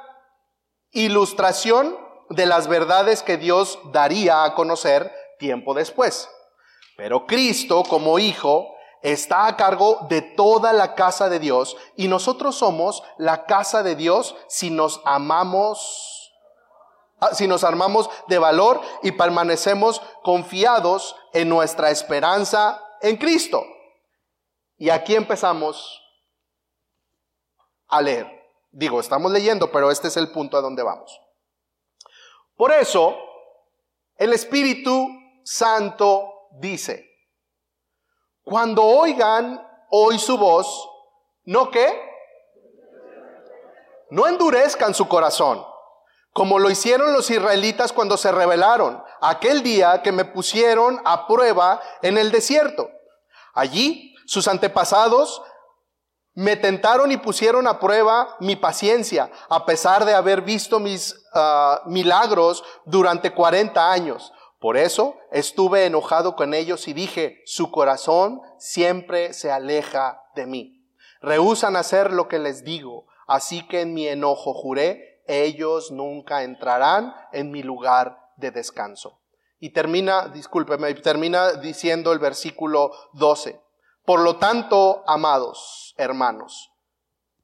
[0.91, 1.99] ilustración
[2.31, 6.29] de las verdades que Dios daría a conocer tiempo después.
[6.97, 8.74] Pero Cristo como hijo
[9.05, 13.97] está a cargo de toda la casa de Dios y nosotros somos la casa de
[13.97, 16.33] Dios si nos amamos,
[17.21, 23.63] ah, si nos armamos de valor y permanecemos confiados en nuestra esperanza en Cristo.
[24.79, 26.03] Y aquí empezamos
[27.89, 28.27] a leer.
[28.73, 31.21] Digo, estamos leyendo, pero este es el punto a donde vamos.
[32.57, 33.15] Por eso,
[34.17, 35.09] el Espíritu
[35.45, 37.14] Santo dice,
[38.45, 40.89] cuando oigan hoy su voz,
[41.45, 42.01] ¿no qué?
[44.11, 45.65] No endurezcan su corazón,
[46.33, 51.81] como lo hicieron los israelitas cuando se rebelaron, aquel día que me pusieron a prueba
[52.03, 52.91] en el desierto.
[53.55, 55.43] Allí sus antepasados
[56.35, 61.83] me tentaron y pusieron a prueba mi paciencia, a pesar de haber visto mis ah,
[61.87, 64.33] milagros durante 40 años.
[64.65, 70.89] Por eso estuve enojado con ellos y dije, su corazón siempre se aleja de mí.
[71.21, 77.15] Rehusan hacer lo que les digo, así que en mi enojo juré, ellos nunca entrarán
[77.33, 79.21] en mi lugar de descanso.
[79.59, 83.61] Y termina, discúlpeme, termina diciendo el versículo 12.
[84.07, 86.73] Por lo tanto, amados hermanos,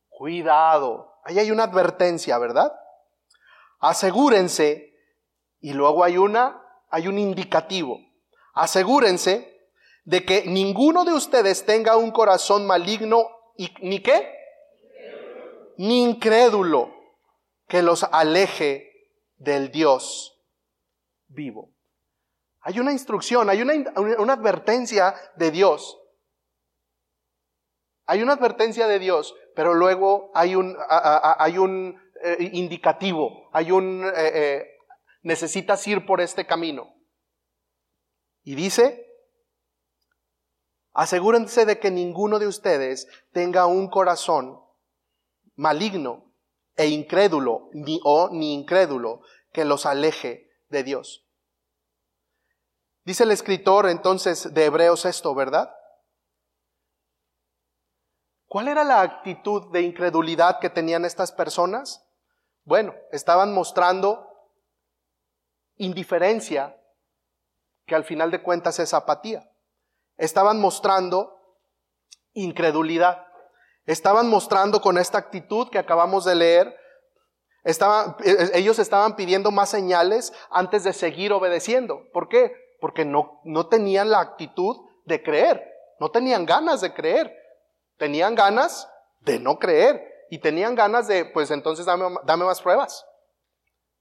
[0.09, 1.21] cuidado.
[1.27, 2.73] Ahí hay una advertencia, ¿verdad?
[3.79, 4.87] Asegúrense,
[5.61, 6.60] y luego hay una
[6.91, 8.01] hay un indicativo.
[8.55, 9.51] Asegúrense
[10.05, 14.29] de que ninguno de ustedes tenga un corazón maligno y ni qué?
[15.77, 16.93] Ni incrédulo
[17.69, 18.91] que los aleje
[19.37, 20.39] del Dios
[21.29, 21.73] vivo.
[22.63, 25.99] Hay una instrucción, hay una, advertencia de Dios.
[28.07, 34.05] Hay una advertencia de Dios, pero luego hay un, hay un eh, indicativo, hay un
[34.05, 34.70] eh, eh,
[35.23, 36.95] necesitas ir por este camino.
[38.43, 39.07] Y dice,
[40.93, 44.61] asegúrense de que ninguno de ustedes tenga un corazón
[45.57, 46.35] maligno
[46.77, 49.21] e incrédulo, ni o ni incrédulo,
[49.53, 51.27] que los aleje de Dios.
[53.05, 55.75] Dice el escritor entonces de Hebreos esto, ¿verdad?
[58.47, 62.05] ¿Cuál era la actitud de incredulidad que tenían estas personas?
[62.65, 64.30] Bueno, estaban mostrando
[65.81, 66.77] indiferencia,
[67.87, 69.51] que al final de cuentas es apatía.
[70.17, 71.41] Estaban mostrando
[72.35, 73.27] incredulidad.
[73.87, 76.77] Estaban mostrando con esta actitud que acabamos de leer,
[77.65, 82.05] estaban, eh, ellos estaban pidiendo más señales antes de seguir obedeciendo.
[82.13, 82.53] ¿Por qué?
[82.81, 85.67] Porque no, tenían la actitud de creer,
[85.99, 87.35] no tenían ganas de creer,
[87.97, 88.87] tenían ganas
[89.21, 93.05] de no creer y tenían ganas de, pues entonces dame más pruebas.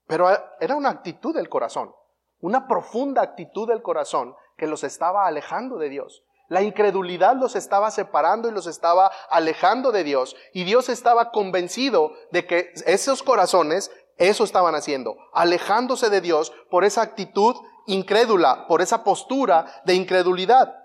[0.09, 0.27] Pero
[0.59, 1.93] era una actitud del corazón,
[2.39, 6.23] una profunda actitud del corazón que los estaba alejando de Dios.
[6.47, 10.35] La incredulidad los estaba separando y los estaba alejando de Dios.
[10.51, 16.85] Y Dios estaba convencido de que esos corazones eso estaban haciendo, alejándose de Dios por
[16.85, 20.75] esa actitud incrédula, por esa postura de incredulidad.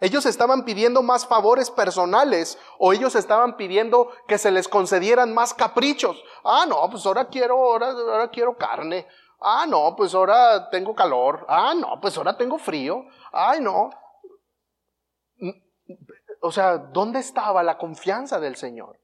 [0.00, 5.54] Ellos estaban pidiendo más favores personales o ellos estaban pidiendo que se les concedieran más
[5.54, 6.22] caprichos.
[6.44, 9.06] Ah, no, pues ahora quiero, ahora, ahora quiero carne.
[9.40, 11.46] Ah, no, pues ahora tengo calor.
[11.48, 13.04] Ah, no, pues ahora tengo frío.
[13.32, 13.90] Ay, no.
[16.42, 19.00] O sea, ¿dónde estaba la confianza del Señor?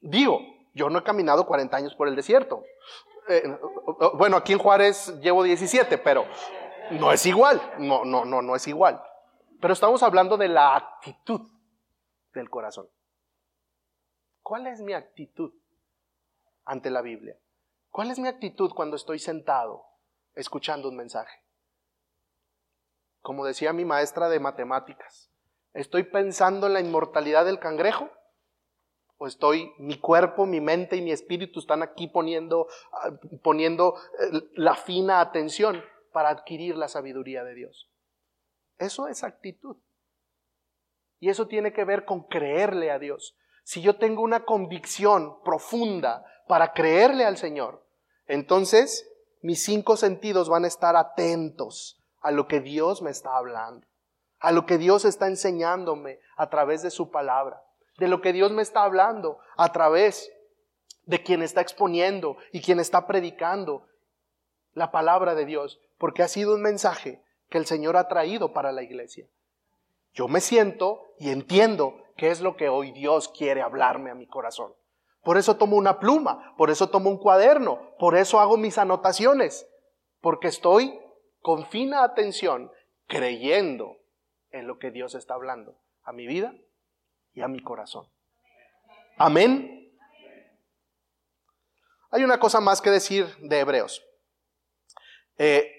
[0.00, 0.40] Digo,
[0.74, 2.64] yo no he caminado 40 años por el desierto.
[3.28, 3.42] Eh,
[4.14, 6.26] bueno, aquí en Juárez llevo 17, pero
[6.90, 7.60] no es igual.
[7.78, 9.00] No, no, no, no es igual.
[9.64, 11.40] Pero estamos hablando de la actitud
[12.34, 12.86] del corazón.
[14.42, 15.54] ¿Cuál es mi actitud
[16.66, 17.38] ante la Biblia?
[17.88, 19.86] ¿Cuál es mi actitud cuando estoy sentado
[20.34, 21.42] escuchando un mensaje?
[23.22, 25.30] Como decía mi maestra de matemáticas,
[25.72, 28.10] ¿Estoy pensando en la inmortalidad del cangrejo?
[29.16, 34.42] ¿O estoy, mi cuerpo, mi mente y mi espíritu están aquí poniendo, ah, poniendo eh,
[34.56, 37.93] la fina atención para adquirir la sabiduría de Dios?
[38.78, 39.76] Eso es actitud.
[41.20, 43.36] Y eso tiene que ver con creerle a Dios.
[43.62, 47.86] Si yo tengo una convicción profunda para creerle al Señor,
[48.26, 49.10] entonces
[49.40, 53.86] mis cinco sentidos van a estar atentos a lo que Dios me está hablando
[54.44, 57.62] a lo que Dios está enseñándome a través de su palabra,
[57.96, 60.30] de lo que Dios me está hablando a través
[61.06, 63.88] de quien está exponiendo y quien está predicando
[64.74, 68.72] la palabra de Dios, porque ha sido un mensaje que el Señor ha traído para
[68.72, 69.28] la iglesia.
[70.12, 74.26] Yo me siento y entiendo qué es lo que hoy Dios quiere hablarme a mi
[74.26, 74.74] corazón.
[75.22, 79.66] Por eso tomo una pluma, por eso tomo un cuaderno, por eso hago mis anotaciones,
[80.20, 80.98] porque estoy
[81.40, 82.70] con fina atención
[83.06, 83.96] creyendo
[84.50, 86.54] en lo que Dios está hablando a mi vida
[87.32, 88.06] y a mi corazón.
[89.16, 89.92] Amén.
[92.10, 94.04] Hay una cosa más que decir de Hebreos.
[95.36, 95.70] Eh,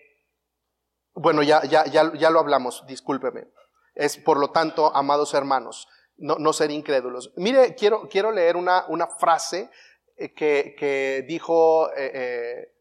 [1.16, 3.48] bueno, ya, ya, ya, ya, lo hablamos, discúlpeme.
[3.96, 5.88] Es por lo tanto, amados hermanos,
[6.18, 7.34] no, no ser incrédulos.
[7.38, 9.70] Mire, quiero, quiero leer una, una frase
[10.18, 12.72] eh, que, que, dijo, eh,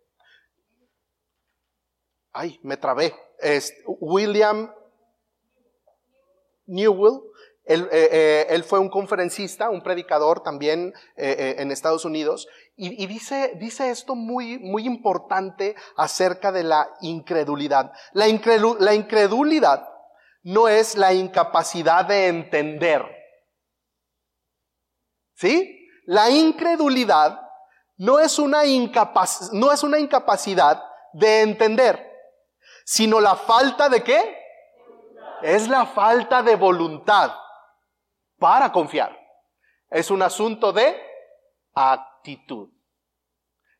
[2.32, 4.72] ay, me trabé, es William
[6.66, 7.20] Newell.
[7.65, 12.47] Él, eh, eh, él, fue un conferencista, un predicador también eh, en Estados Unidos,
[12.77, 17.93] y, y, dice, dice esto muy, muy importante acerca de la incredulidad.
[18.12, 19.89] La, la incredulidad
[20.43, 23.03] no es la incapacidad de entender.
[25.35, 25.89] ¿Sí?
[26.05, 27.41] La incredulidad
[27.97, 30.83] no es una, incapac no es una incapacidad
[31.15, 32.12] de entender,
[32.85, 34.41] sino la falta de qué?
[35.45, 37.31] es la falta de voluntad
[38.45, 39.18] para confiar.
[39.88, 40.95] Es un asunto de
[41.72, 42.68] actitud.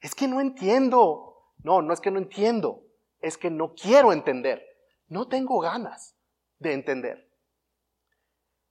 [0.01, 1.53] Es que no entiendo.
[1.59, 2.81] No, no es que no entiendo.
[3.21, 4.65] Es que no quiero entender.
[5.07, 6.17] No tengo ganas
[6.61, 7.31] de entender.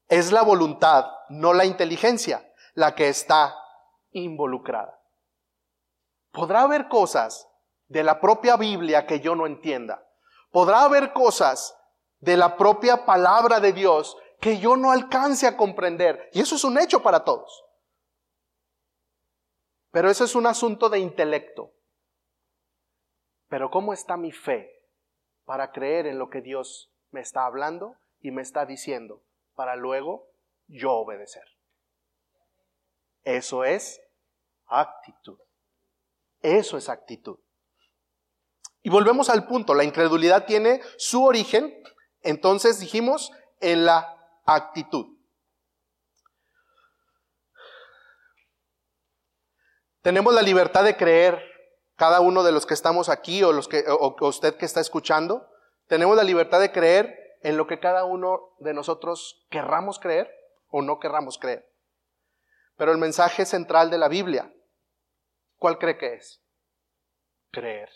[0.07, 3.55] Es la voluntad, no la inteligencia, la que está
[4.13, 4.99] involucrada.
[6.31, 7.47] Podrá haber cosas
[7.87, 10.03] de la propia Biblia que yo no entienda.
[10.49, 11.77] Podrá haber cosas
[12.19, 16.29] de la propia palabra de Dios que yo no alcance a comprender.
[16.33, 17.63] Y eso es un hecho para todos.
[19.89, 21.71] Pero eso es un asunto de intelecto.
[23.47, 24.69] Pero ¿cómo está mi fe
[25.45, 29.23] para creer en lo que Dios me está hablando y me está diciendo
[29.55, 30.27] para luego
[30.67, 31.45] yo obedecer?
[33.23, 34.01] Eso es
[34.65, 35.39] actitud.
[36.41, 37.39] Eso es actitud.
[38.81, 41.81] Y volvemos al punto, la incredulidad tiene su origen
[42.23, 45.07] entonces dijimos en la actitud.
[50.01, 51.41] Tenemos la libertad de creer,
[51.95, 55.49] cada uno de los que estamos aquí o, los que, o usted que está escuchando,
[55.87, 60.33] tenemos la libertad de creer en lo que cada uno de nosotros querramos creer
[60.67, 61.69] o no querramos creer.
[62.75, 64.51] Pero el mensaje central de la Biblia,
[65.57, 66.41] ¿cuál cree que es?
[67.51, 67.89] Creer.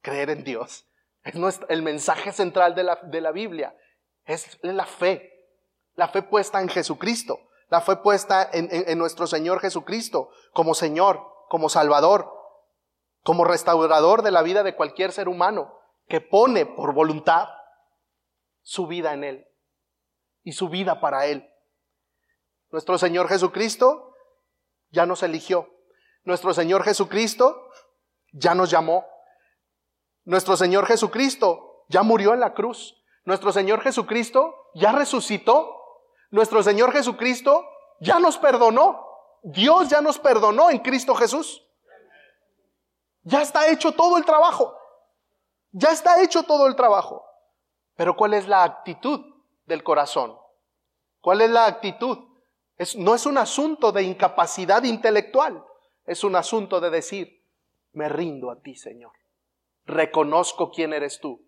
[0.00, 0.88] Creer en Dios.
[1.22, 3.76] Es el mensaje central de la, de la Biblia.
[4.24, 5.48] Es la fe.
[5.94, 7.38] La fe puesta en Jesucristo.
[7.68, 12.30] La fe puesta en, en nuestro Señor Jesucristo como Señor, como Salvador,
[13.22, 17.48] como restaurador de la vida de cualquier ser humano que pone por voluntad
[18.62, 19.48] su vida en Él
[20.42, 21.48] y su vida para Él.
[22.70, 24.14] Nuestro Señor Jesucristo
[24.90, 25.68] ya nos eligió.
[26.24, 27.70] Nuestro Señor Jesucristo
[28.32, 29.06] ya nos llamó.
[30.24, 33.01] Nuestro Señor Jesucristo ya murió en la cruz.
[33.24, 35.78] Nuestro Señor Jesucristo ya resucitó.
[36.30, 37.64] Nuestro Señor Jesucristo
[38.00, 39.06] ya nos perdonó.
[39.42, 41.66] Dios ya nos perdonó en Cristo Jesús.
[43.22, 44.76] Ya está hecho todo el trabajo.
[45.70, 47.24] Ya está hecho todo el trabajo.
[47.96, 49.20] Pero ¿cuál es la actitud
[49.66, 50.36] del corazón?
[51.20, 52.18] ¿Cuál es la actitud?
[52.76, 55.64] Es, no es un asunto de incapacidad intelectual,
[56.04, 57.44] es un asunto de decir,
[57.92, 59.12] me rindo a ti, Señor
[59.86, 61.40] reconozco quién eres tú.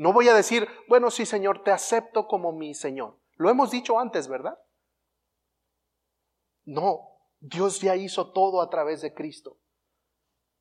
[0.00, 3.18] No voy a decir, bueno, sí, Señor, te acepto como mi Señor.
[3.34, 4.58] Lo hemos dicho antes, ¿verdad?
[6.64, 9.58] No, Dios ya hizo todo a través de Cristo.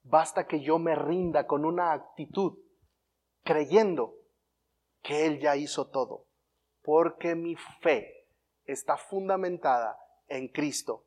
[0.04, 2.60] Basta que yo me rinda con una actitud,
[3.46, 4.18] creyendo
[5.04, 6.26] que Él ya hizo todo,
[6.82, 8.28] porque mi fe
[8.66, 11.06] está fundamentada en Cristo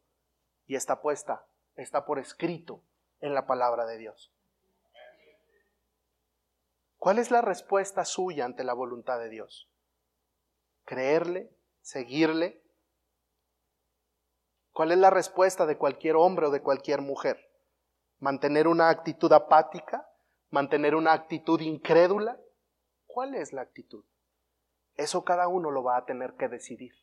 [0.66, 1.44] y está puesta,
[1.76, 2.82] está por escrito
[3.20, 4.31] en la palabra de Dios.
[7.02, 9.68] ¿Cuál es la respuesta suya ante la voluntad de Dios?
[10.84, 11.50] creerle,
[11.80, 12.62] seguirle.
[14.70, 17.50] ¿Cuál es la respuesta de cualquier hombre o de cualquier mujer?
[18.20, 20.08] ¿Mantener una actitud apática?
[20.50, 22.38] ¿Mantener una actitud incrédula?
[23.08, 24.04] ¿Cuál es la actitud?
[24.94, 26.94] Eso cada uno lo va a tener que decidir,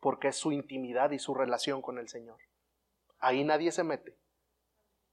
[0.00, 2.40] porque es su intimidad y su relación con el Señor.
[3.20, 4.18] Ahí nadie se mete.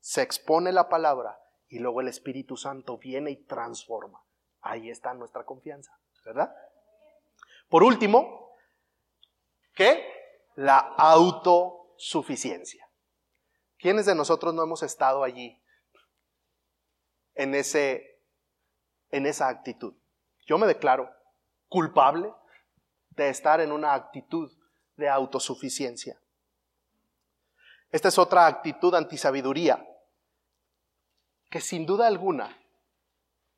[0.02, 1.40] Se expone la palabra
[1.70, 4.22] y luego el Espíritu Santo viene y transforma.
[4.62, 6.56] Ahí está nuestra confianza, ¿verdad?
[7.70, 8.56] Por último,
[9.74, 10.06] ¿qué?
[10.56, 12.88] La autosuficiencia.
[13.78, 15.62] ¿Quiénes de nosotros no hemos estado allí
[17.34, 18.22] en, ese,
[19.12, 19.94] en esa actitud?
[20.46, 21.10] Yo me declaro
[21.68, 22.32] culpable
[23.10, 24.52] de estar en una actitud
[24.96, 26.20] de autosuficiencia.
[27.92, 29.86] Esta es otra actitud antisabiduría
[31.56, 32.54] que sin duda alguna,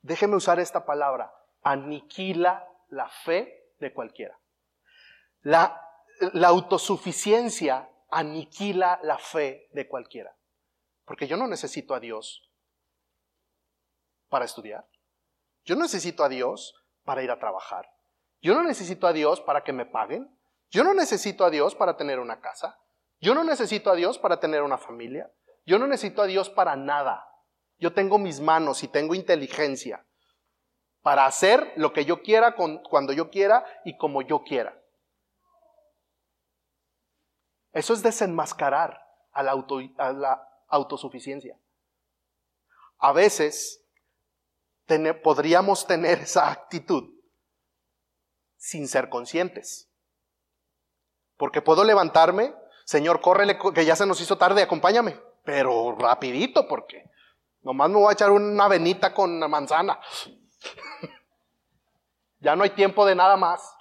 [0.03, 1.33] déjeme usar esta palabra,
[1.63, 4.39] aniquila la fe de cualquiera.
[5.41, 5.81] La,
[6.33, 10.37] la autosuficiencia aniquila la fe de cualquiera.
[11.05, 12.47] Porque yo no necesito a Dios
[14.29, 14.87] para estudiar.
[15.65, 17.89] Yo no necesito a Dios para ir a trabajar.
[18.43, 20.39] Yo no necesito a Dios para que me paguen.
[20.69, 22.79] Yo no necesito a Dios para tener una casa.
[23.19, 25.33] Yo no necesito a Dios para tener una familia.
[25.65, 27.26] Yo no necesito a Dios para nada.
[27.79, 30.05] Yo tengo mis manos y tengo inteligencia
[31.01, 34.77] para hacer lo que yo quiera cuando yo quiera y como yo quiera.
[37.71, 38.99] Eso es desenmascarar
[39.31, 39.51] a la,
[39.97, 41.57] a la autosuficiencia.
[42.97, 43.83] A veces
[45.23, 47.13] podríamos tener esa actitud
[48.55, 49.89] sin ser conscientes.
[51.37, 52.55] Porque puedo levantarme,
[52.85, 55.19] Señor, córrele, que ya se nos hizo tarde, acompáñame.
[55.43, 57.09] Pero rapidito, porque
[57.61, 59.99] nomás me voy a echar una venita con manzana.
[62.39, 63.73] ya no hay tiempo de nada más.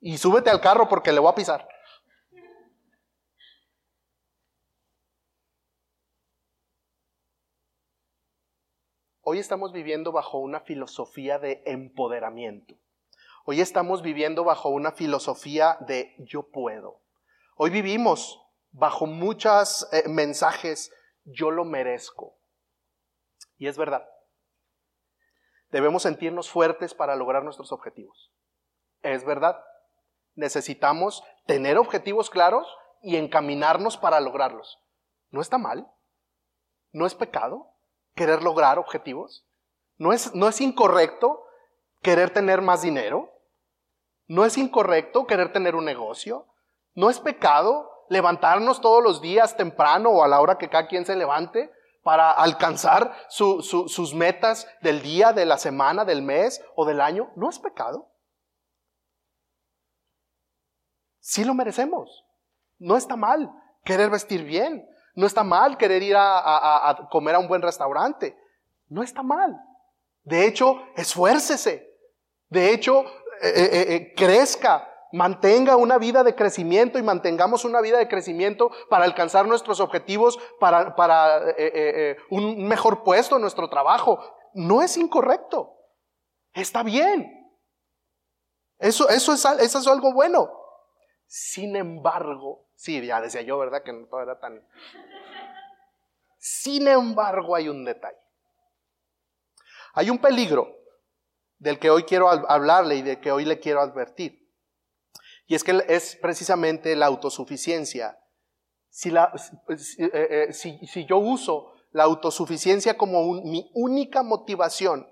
[0.00, 1.68] Y súbete al carro porque le voy a pisar.
[9.26, 12.74] Hoy estamos viviendo bajo una filosofía de empoderamiento.
[13.46, 17.00] Hoy estamos viviendo bajo una filosofía de yo puedo.
[17.56, 20.92] Hoy vivimos bajo muchos eh, mensajes
[21.24, 22.36] yo lo merezco.
[23.58, 24.08] Y es verdad.
[25.70, 28.30] Debemos sentirnos fuertes para lograr nuestros objetivos.
[29.02, 29.62] Es verdad.
[30.34, 32.66] Necesitamos tener objetivos claros
[33.02, 34.78] y encaminarnos para lograrlos.
[35.30, 35.86] ¿No está mal?
[36.92, 37.68] ¿No es pecado
[38.14, 39.44] querer lograr objetivos?
[39.98, 41.44] ¿No es, no es incorrecto
[42.02, 43.32] querer tener más dinero?
[44.26, 46.46] ¿No es incorrecto querer tener un negocio?
[46.94, 51.04] ¿No es pecado levantarnos todos los días temprano o a la hora que cada quien
[51.04, 51.72] se levante
[52.04, 57.32] para alcanzar sus metas del día, de la semana, del mes o del año?
[57.34, 58.12] ¿No es pecado?
[61.18, 62.24] Sí lo merecemos.
[62.78, 63.50] No está mal
[63.82, 64.86] querer vestir bien.
[65.14, 68.36] No está mal querer ir a, comer a un buen restaurante.
[68.88, 69.58] No está mal.
[70.22, 71.88] De hecho, esfuércese.
[72.48, 73.04] De hecho,
[73.40, 78.72] eh, eh, eh, crezca, mantenga una vida de crecimiento y mantengamos una vida de crecimiento
[78.90, 81.54] para alcanzar nuestros objetivos, para, para
[82.30, 84.18] un mejor puesto en nuestro trabajo.
[84.54, 85.78] No es incorrecto.
[86.52, 87.48] Está bien.
[88.78, 90.50] Eso, eso, es, eso es algo bueno.
[91.26, 93.84] Sin embargo, sí, ya decía yo, ¿verdad?
[93.84, 94.66] Que no todo era tan...
[96.38, 98.18] Sin embargo, hay un detalle.
[99.94, 100.76] Hay un peligro
[101.58, 104.43] del que hoy quiero hablarle y de que hoy le quiero advertir.
[105.46, 108.18] Y es que es precisamente la autosuficiencia.
[108.88, 109.10] Si,
[109.76, 115.08] si, eh, eh, yo uso la autosuficiencia como mi única motivación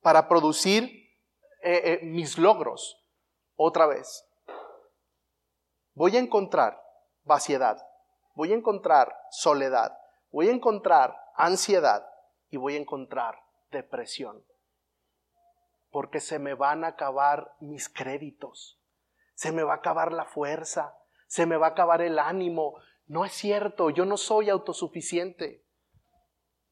[0.00, 0.90] para producir
[1.62, 2.96] eh, mis logros,
[3.56, 4.24] otra vez,
[5.94, 6.80] voy a encontrar
[7.24, 7.86] vaciedad,
[8.34, 9.98] voy a encontrar soledad,
[10.30, 12.06] voy a encontrar ansiedad
[12.48, 13.38] y voy a encontrar
[13.70, 14.42] depresión
[15.90, 18.79] porque se me van a acabar mis créditos,
[19.40, 20.94] se me va a acabar la fuerza,
[21.26, 22.74] se me va a acabar el ánimo.
[23.06, 25.64] No es cierto, yo no soy autosuficiente.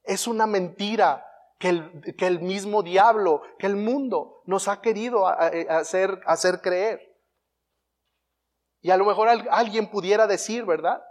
[0.03, 1.25] Es una mentira
[1.59, 7.19] que el, que el mismo diablo, que el mundo nos ha querido hacer, hacer creer.
[8.83, 11.03] Y a lo mejor alguien pudiera decir, ¿verdad?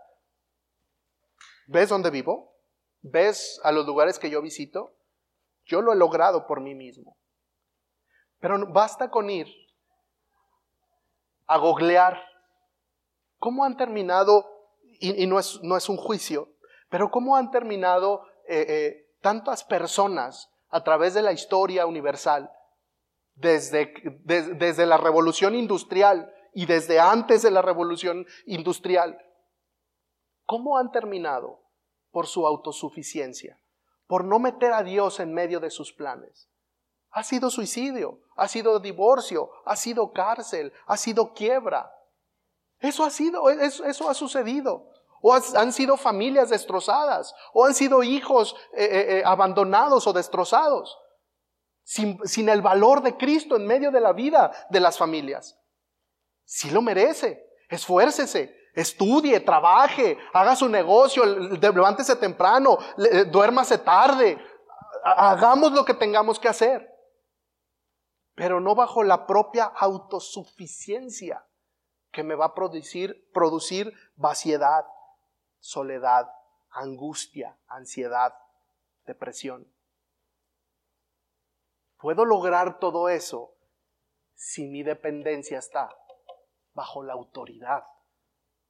[1.65, 2.53] ¿Ves dónde vivo?
[3.01, 4.95] ¿Ves a los lugares que yo visito?
[5.65, 7.17] Yo lo he logrado por mí mismo.
[8.39, 9.66] Pero basta con ir
[11.47, 12.21] a googlear
[13.39, 14.45] cómo han terminado,
[14.99, 16.49] y, no, es, no, es, un juicio,
[16.89, 22.51] pero cómo han terminado eh, eh, tantas personas a través de la historia universal
[23.35, 23.93] desde,
[24.23, 29.21] desde la revolución industrial y desde antes de la revolución industrial,
[30.45, 31.61] ¿cómo han terminado?
[32.11, 33.61] Por su autosuficiencia,
[34.07, 36.49] por no meter a Dios en medio de sus planes.
[37.17, 41.91] Ha sido suicidio, ha sido divorcio, ha sido cárcel, ha sido quiebra.
[42.77, 44.91] Eso ha sido, eso, eso ha sucedido.
[45.23, 50.95] O han sido familias destrozadas, o han sido hijos eh, eh, eh, abandonados o destrozados,
[51.83, 55.57] sin, el valor de Cristo en medio de la vida de las familias.
[56.45, 62.77] Si lo merece, esfuércese, estudie, trabaje, haga su negocio, levántese temprano,
[63.31, 64.37] duérmase tarde,
[65.03, 66.96] hagamos lo que tengamos que hacer,
[68.37, 71.43] pero no bajo la propia autosuficiencia
[72.11, 74.85] que me va a producir, producir vaciedad,
[75.59, 76.31] soledad,
[76.69, 78.35] angustia, ansiedad,
[79.07, 79.67] depresión.
[81.97, 83.55] Puedo lograr todo eso
[84.35, 85.89] si mi dependencia está
[86.75, 87.85] bajo la autoridad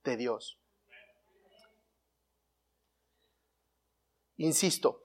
[0.05, 0.61] de Dios.
[4.37, 5.03] Insisto,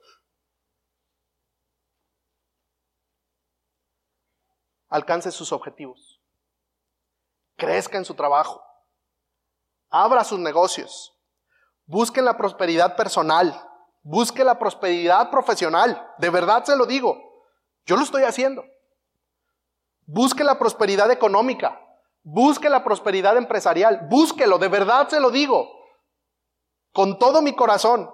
[4.93, 6.21] alcance sus objetivos,
[7.55, 8.63] crezca en su trabajo,
[9.89, 11.13] abra sus negocios,
[11.85, 13.53] Busquen la prosperidad personal.
[14.03, 16.11] Busque la prosperidad profesional.
[16.17, 17.17] De verdad se lo digo.
[17.85, 18.63] Yo lo estoy haciendo.
[20.05, 21.79] Busque la prosperidad económica.
[22.23, 24.07] Busque la prosperidad empresarial.
[24.09, 24.57] Búsquelo.
[24.57, 25.67] De verdad se lo digo.
[26.93, 28.09] Con todo mi corazón.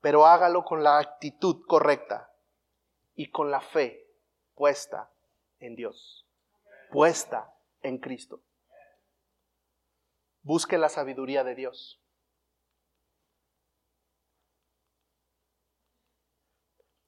[0.00, 2.30] Pero hágalo con la actitud correcta
[3.14, 4.09] y con la fe
[4.60, 5.10] puesta
[5.58, 6.28] en Dios.
[6.90, 7.50] Puesta
[7.80, 8.42] en Cristo.
[10.42, 11.98] Busque la sabiduría de Dios.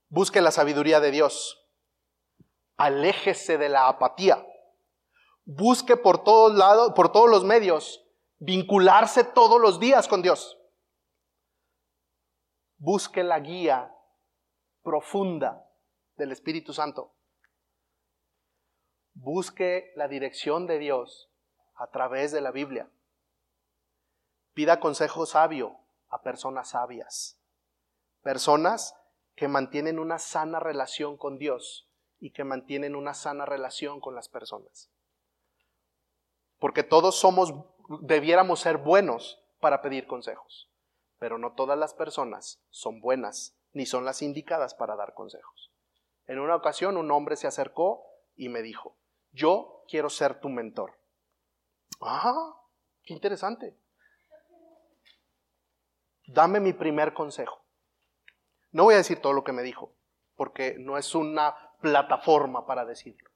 [0.08, 1.68] Busque la sabiduría de Dios.
[2.78, 4.42] Aléjese de la apatía.
[5.44, 8.02] Busque por todos lados, por todos los medios,
[8.38, 10.58] vincularse todos los días con Dios.
[12.78, 13.94] Busque la guía
[14.82, 15.68] profunda
[16.16, 17.14] del Espíritu Santo.
[19.24, 21.30] Busque la dirección de Dios
[21.76, 22.90] a través de la Biblia.
[24.52, 25.76] Pida consejo sabio
[26.08, 27.38] a personas sabias.
[28.22, 28.96] Personas
[29.36, 34.28] que mantienen una sana relación con Dios y que mantienen una sana relación con las
[34.28, 34.90] personas.
[36.58, 37.54] Porque todos somos,
[38.00, 40.68] debiéramos ser buenos para pedir consejos,
[41.20, 45.70] pero no todas las personas son buenas ni son las indicadas para dar consejos.
[46.26, 48.04] En una ocasión un hombre se acercó
[48.34, 48.96] y me dijo,
[49.32, 50.98] yo quiero ser tu mentor.
[52.00, 52.54] Ah,
[53.04, 53.82] qué interesante
[56.32, 57.64] dame mi primer consejo.
[58.70, 59.94] No voy a decir todo lo que me dijo,
[60.34, 63.30] porque no es una plataforma para decirlo.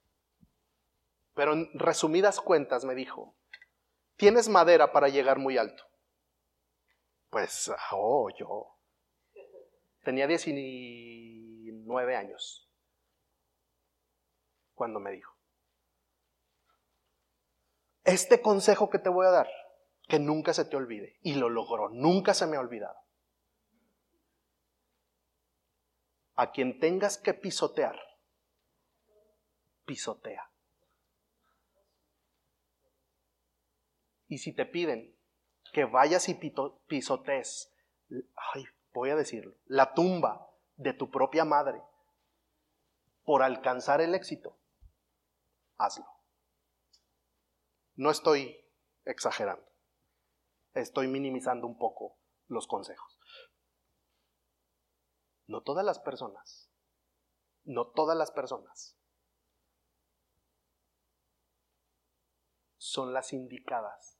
[1.33, 3.37] Pero en resumidas cuentas me dijo,
[4.15, 5.83] tienes madera para llegar muy alto.
[7.29, 8.73] Pues, oh, yo.
[10.03, 12.71] Tenía 19 años
[14.73, 15.36] cuando me dijo,
[18.07, 19.47] este consejo que te voy a dar
[20.07, 21.17] que nunca se te olvide.
[21.21, 22.97] Y lo logró, nunca se me ha olvidado.
[26.35, 27.99] A quien tengas que pisotear,
[29.85, 30.49] pisotea.
[34.27, 35.15] Y si te piden
[35.73, 36.39] que vayas y
[36.87, 37.73] pisotees,
[38.53, 41.81] ay, voy a decirlo, la tumba de tu propia madre
[43.23, 44.57] por alcanzar el éxito,
[45.77, 46.16] hazlo.
[47.97, 48.57] No estoy
[49.03, 49.67] exagerando
[50.81, 52.17] estoy minimizando un poco
[52.47, 53.19] los consejos.
[55.47, 56.69] No todas las personas,
[57.63, 58.95] no todas las personas
[62.77, 64.17] son las indicadas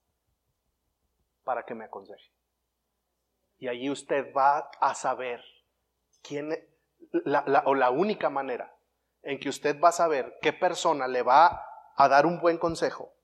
[1.44, 2.32] para que me aconseje.
[3.60, 5.44] Y allí usted va a saber
[6.22, 6.50] quién,
[7.12, 8.76] la, o la única manera
[9.24, 11.66] en que usted va a saber qué persona le va
[11.96, 13.17] a dar un buen consejo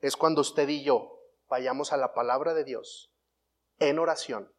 [0.00, 3.12] es cuando usted y yo vayamos a la palabra de Dios
[3.78, 4.52] en oración.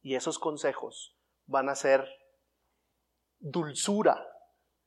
[0.00, 2.08] Y esos consejos van a ser
[3.38, 4.26] dulzura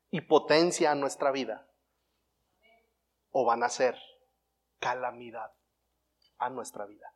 [0.10, 1.68] y potencia a nuestra vida.
[3.30, 3.98] O van a ser
[4.80, 5.54] calamidad
[6.38, 7.16] a nuestra vida.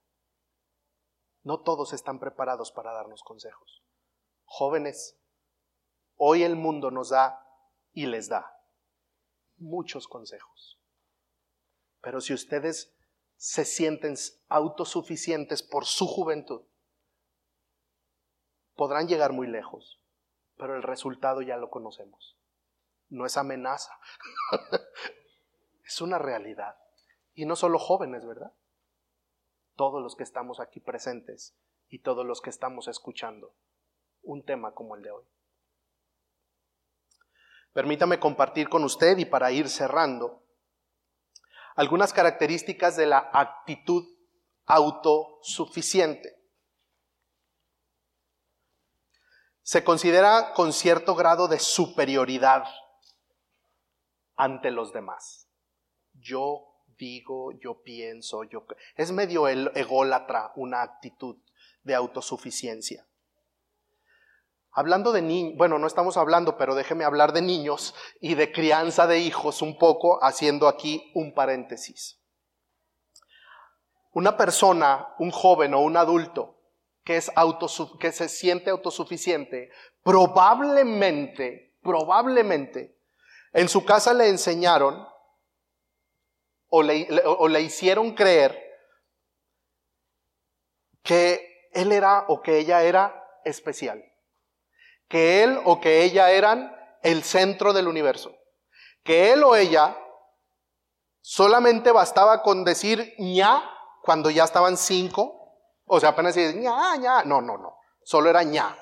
[1.43, 3.83] No todos están preparados para darnos consejos.
[4.45, 5.19] Jóvenes,
[6.15, 7.45] hoy el mundo nos da
[7.91, 8.55] y les da
[9.57, 10.74] muchos consejos.
[12.05, 12.95] Pero si ustedes
[13.35, 14.13] se sienten
[14.47, 16.61] autosuficientes por su juventud,
[18.75, 19.99] podrán llegar muy lejos.
[20.57, 22.37] pero el resultado ya lo conocemos.
[23.09, 23.99] No es amenaza,
[25.83, 26.77] es una realidad.
[27.33, 28.53] Y no solo jóvenes, ¿verdad?
[29.75, 31.57] Todos los que estamos aquí presentes
[31.89, 33.53] y todos los que estamos escuchando
[34.21, 35.25] un tema como el de hoy.
[37.73, 40.44] Permítame compartir con usted y para ir cerrando
[41.75, 44.03] algunas características de la actitud
[44.65, 46.35] autosuficiente.
[49.61, 52.65] Se considera con cierto grado de superioridad
[54.35, 55.49] ante los demás.
[56.13, 58.65] Yo digo, yo pienso, yo...
[58.95, 61.37] Es medio ególatra una actitud
[61.83, 63.05] de autosuficiencia.
[64.77, 69.07] Hablando de niños, bueno, no estamos hablando, pero déjeme hablar de niños y de crianza
[69.07, 72.19] de hijos un poco, haciendo aquí un paréntesis.
[74.11, 76.59] Una persona, un joven o un adulto
[77.05, 77.31] que, es
[78.01, 79.71] que se siente autosuficiente,
[80.03, 82.99] probablemente, probablemente,
[83.53, 85.07] en su casa le enseñaron
[86.67, 88.61] o le, o le hicieron creer
[91.01, 94.03] que él era o que ella era especial
[95.07, 98.35] que él o que ella eran el centro del universo.
[99.03, 99.97] Que él o ella
[101.21, 103.63] solamente bastaba con decir ña
[104.01, 108.43] cuando ya estaban cinco, o sea, apenas decir ña, ña, no, no, no, solo era
[108.43, 108.77] ña.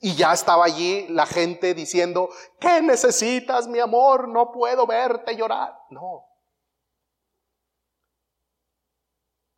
[0.00, 4.28] Y ya estaba allí la gente diciendo, ¿qué necesitas, mi amor?
[4.28, 5.78] No puedo verte llorar.
[5.90, 6.26] No.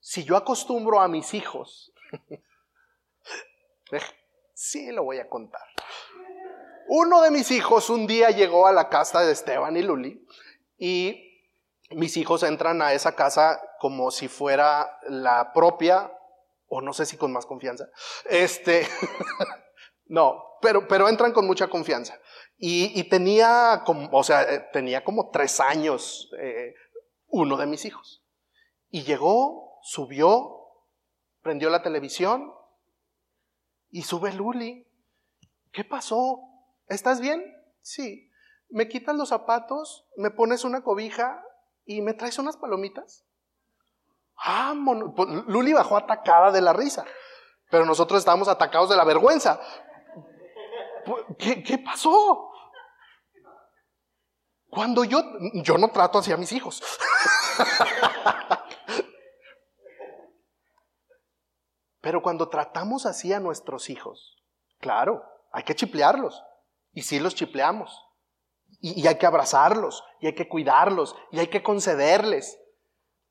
[0.01, 1.91] Si yo acostumbro a mis hijos,
[4.55, 5.67] sí lo voy a contar.
[6.87, 10.27] Uno de mis hijos un día llegó a la casa de Esteban y Luli
[10.79, 11.25] y
[11.91, 16.11] mis hijos entran a esa casa como si fuera la propia,
[16.69, 17.89] o no sé si con más confianza.
[18.25, 18.87] Este,
[20.07, 22.19] no, pero, pero entran con mucha confianza.
[22.57, 26.75] Y, tenía como, o sea, eh, tenía como tres años eh,
[27.27, 28.25] uno de mis hijos.
[28.89, 30.71] Y llegó, subió,
[31.43, 32.55] prendió la televisión
[33.95, 34.85] y sube Luli.
[35.71, 36.41] ¿Qué pasó?
[36.89, 37.45] ¿Estás bien?
[37.81, 38.29] Sí.
[38.69, 40.05] ¿Me quitas los zapatos?
[40.17, 41.41] ¿Me pones una cobija?
[41.85, 43.25] ¿Y me traes unas palomitas?
[44.37, 44.75] Ah,
[45.15, 47.05] pues, Luli bajó atacada de la risa,
[47.71, 49.61] pero nosotros estábamos atacados de la vergüenza.
[51.39, 52.51] ¿Qué, qué pasó?
[54.71, 55.23] Cuando yo,
[55.63, 56.83] yo no trato así a mis hijos.
[62.05, 64.37] Pero cuando tratamos así a nuestros hijos,
[64.79, 66.45] claro, hay que chiplearlos.
[66.93, 67.99] Y sí los chipleamos.
[68.83, 72.61] Y, hay que abrazarlos, y hay que cuidarlos, y hay que concederles.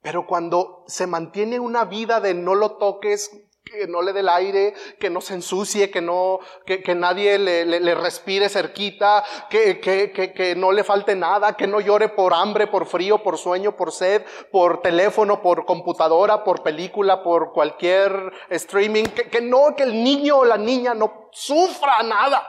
[0.02, 3.30] Pero cuando se mantiene una vida de no lo toques,
[3.64, 7.66] que no le dé el aire, que no se ensucie, que no, que, nadie le,
[7.66, 12.68] le, respire cerquita, que, que, que, no le falte nada, que no llore por hambre,
[12.68, 19.06] por frío, por sueño, por sed, por teléfono, por computadora, por película, por cualquier streaming,
[19.06, 22.46] que, no, que el niño o la niña no sufra nada.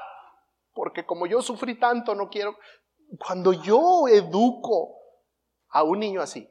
[0.73, 2.59] Porque como yo sufrí tanto, no quiero.
[3.25, 4.99] Cuando yo educo
[5.69, 6.51] a un niño así,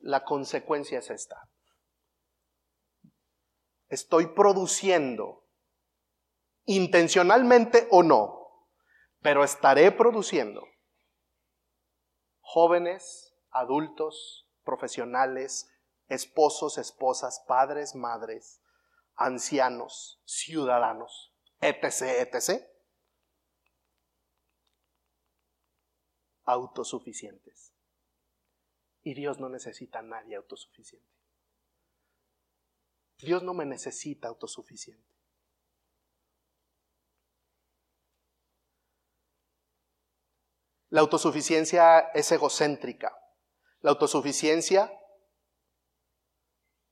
[0.00, 1.42] la consecuencia es esta
[3.92, 5.44] estoy produciendo,
[6.64, 8.68] intencionalmente o no,
[9.20, 10.66] pero estaré produciendo
[12.40, 15.70] jóvenes, adultos, profesionales,
[16.08, 18.62] esposos, esposas, padres, madres,
[19.14, 22.66] ancianos, ciudadanos, etc., etc.,
[26.44, 27.74] autosuficientes.
[29.02, 31.21] Y Dios no necesita a nadie autosuficiente.
[33.22, 35.12] Dios no me necesita autosuficiente.
[40.88, 43.16] La autosuficiencia es egocéntrica.
[43.80, 44.92] La autosuficiencia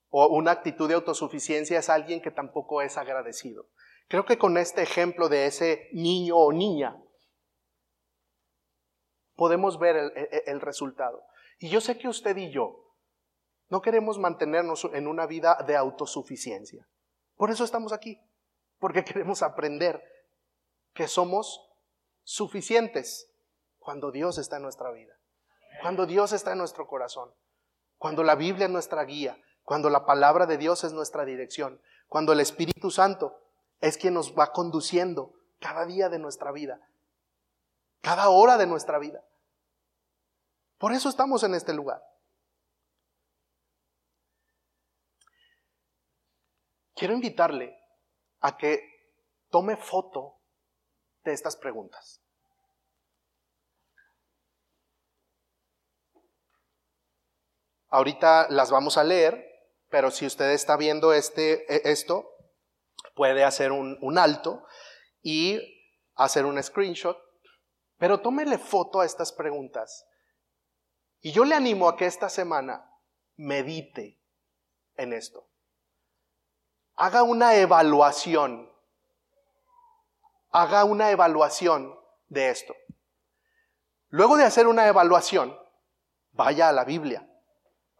[0.08, 3.68] o una actitud de autosuficiencia es alguien que tampoco es agradecido.
[4.08, 7.00] Creo que con este ejemplo de ese niño o niña
[9.34, 10.12] podemos ver el,
[10.46, 11.22] el resultado.
[11.58, 12.89] Y yo sé que usted y yo
[13.70, 16.86] no queremos mantenernos en una vida de autosuficiencia.
[17.36, 18.20] Por eso estamos aquí,
[18.78, 20.02] porque queremos aprender
[20.92, 21.66] que somos
[22.22, 23.30] suficientes
[23.78, 25.14] cuando Dios está en nuestra vida,
[25.80, 27.32] cuando Dios está en nuestro corazón,
[27.96, 32.32] cuando la Biblia es nuestra guía, cuando la palabra de Dios es nuestra dirección, cuando
[32.32, 33.38] el Espíritu Santo
[33.80, 36.80] es quien nos va conduciendo cada día de nuestra vida,
[38.00, 39.24] cada hora de nuestra vida.
[40.78, 42.02] Por eso estamos en este lugar.
[47.00, 47.74] Quiero invitarle
[48.40, 48.78] a que
[49.48, 50.42] tome foto
[51.24, 52.20] de estas preguntas.
[57.88, 59.42] Ahorita las vamos a leer,
[59.88, 62.28] pero si usted está viendo este, e, esto,
[63.14, 64.66] puede hacer un, un alto
[65.22, 65.58] y
[66.16, 67.16] hacer un screenshot,
[67.96, 70.06] pero tómele foto a estas preguntas.
[71.22, 72.92] Y yo le animo a que esta semana
[73.36, 74.20] medite
[74.96, 75.49] en esto.
[77.00, 78.70] Haga una evaluación.
[80.50, 81.98] Haga una evaluación
[82.28, 82.74] de esto.
[84.10, 85.58] Luego de hacer una evaluación,
[86.32, 87.26] vaya a la Biblia.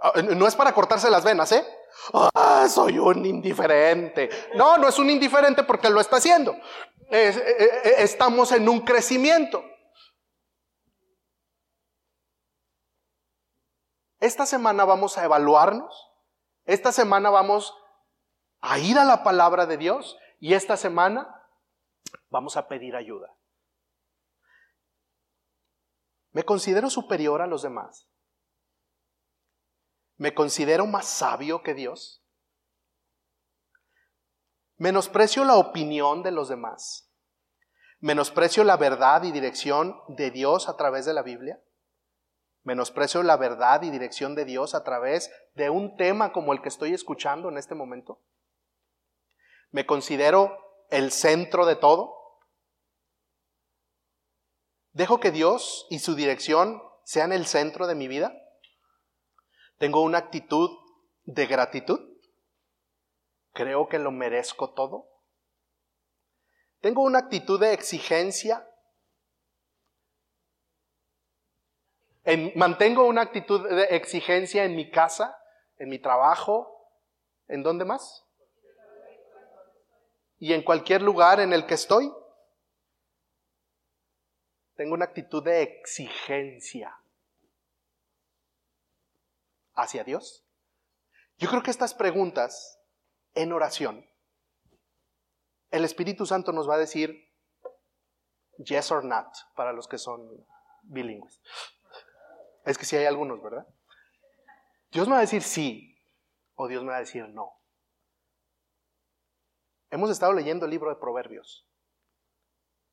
[0.00, 1.66] Ah, no es para cortarse las venas, ¿eh?
[2.12, 4.28] Ah, soy un indiferente.
[4.54, 6.52] No, no es un indiferente porque lo está haciendo.
[7.10, 9.64] Eh, eh, estamos en un crecimiento.
[14.18, 16.12] Esta semana vamos a evaluarnos.
[16.66, 17.79] Esta semana vamos
[18.60, 20.18] a ir a la palabra de Dios.
[20.38, 21.44] Y esta semana
[22.30, 23.34] vamos a pedir ayuda.
[26.32, 28.08] ¿Me considero superior a los demás?
[30.16, 32.22] ¿Me considero más sabio que Dios?
[34.76, 37.10] ¿Menosprecio la opinión de los demás?
[38.00, 41.60] ¿Menosprecio la verdad y dirección de Dios a través de la Biblia?
[42.62, 46.68] ¿Menosprecio la verdad y dirección de Dios a través de un tema como el que
[46.68, 48.20] estoy escuchando en este momento?
[49.70, 50.58] ¿Me considero
[50.90, 52.20] el centro de todo?
[54.92, 58.32] ¿Dejo que Dios y su dirección sean el centro de mi vida?
[59.78, 60.70] Tengo una actitud
[61.24, 62.00] de gratitud.
[63.52, 65.08] Creo que lo merezco todo.
[66.80, 68.66] Tengo una actitud de exigencia.
[72.54, 75.36] mantengo una actitud de exigencia en mi casa,
[75.78, 76.86] en mi trabajo,
[77.48, 78.29] ¿en dónde más?
[80.40, 82.12] Y en cualquier lugar en el que estoy.
[84.74, 87.00] Tengo una actitud de exigencia
[89.74, 90.44] hacia Dios?
[91.38, 92.80] Yo creo que estas preguntas
[93.34, 94.06] en oración,
[95.70, 97.28] el Espíritu Santo nos va a decir
[98.58, 100.46] yes or not para los que son
[100.82, 101.40] bilingües.
[102.64, 103.66] Es que si hay algunos, ¿verdad?
[104.90, 105.96] Dios me va a decir sí
[106.56, 107.59] o Dios me va a decir no.
[109.90, 111.66] Hemos estado leyendo el libro de Proverbios.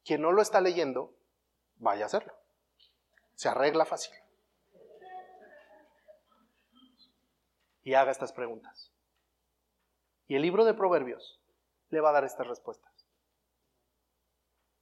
[0.03, 1.13] Quien no lo está leyendo,
[1.75, 2.33] vaya a hacerlo.
[3.35, 4.13] Se arregla fácil.
[7.87, 8.91] y haga estas preguntas.
[10.27, 11.39] Y el libro de Proverbios
[11.87, 12.91] le va a dar estas respuestas.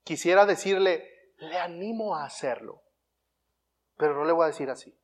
[0.04, 1.08] Quisiera decirle,
[1.38, 2.82] le animo a hacerlo,
[3.96, 4.98] pero no le voy a decir así.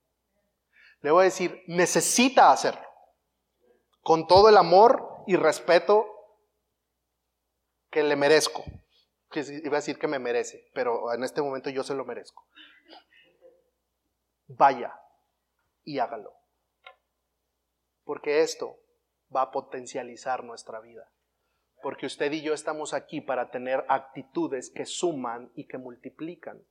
[1.01, 2.87] Le voy a decir, necesita hacerlo,
[4.01, 6.10] con todo el amor y respeto
[7.91, 8.63] que le merezco.
[9.29, 12.45] Que iba a decir que me merece, pero en este momento yo se lo merezco.
[14.47, 14.93] Vaya
[15.83, 16.41] y hágalo
[18.11, 18.77] porque esto
[19.33, 21.09] va a potencializar nuestra vida.
[21.81, 26.61] Porque usted y yo estamos aquí para tener actitudes que suman y que multiplican.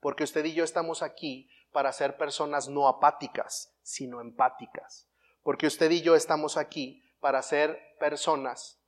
[0.00, 5.08] Porque usted y yo estamos aquí para ser personas no apáticas, sino empáticas.
[5.42, 8.79] Porque usted y yo estamos aquí para ser personas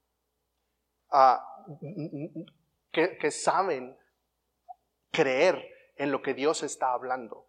[2.90, 3.96] que, que saben
[5.10, 7.46] creer en lo que Dios está hablando.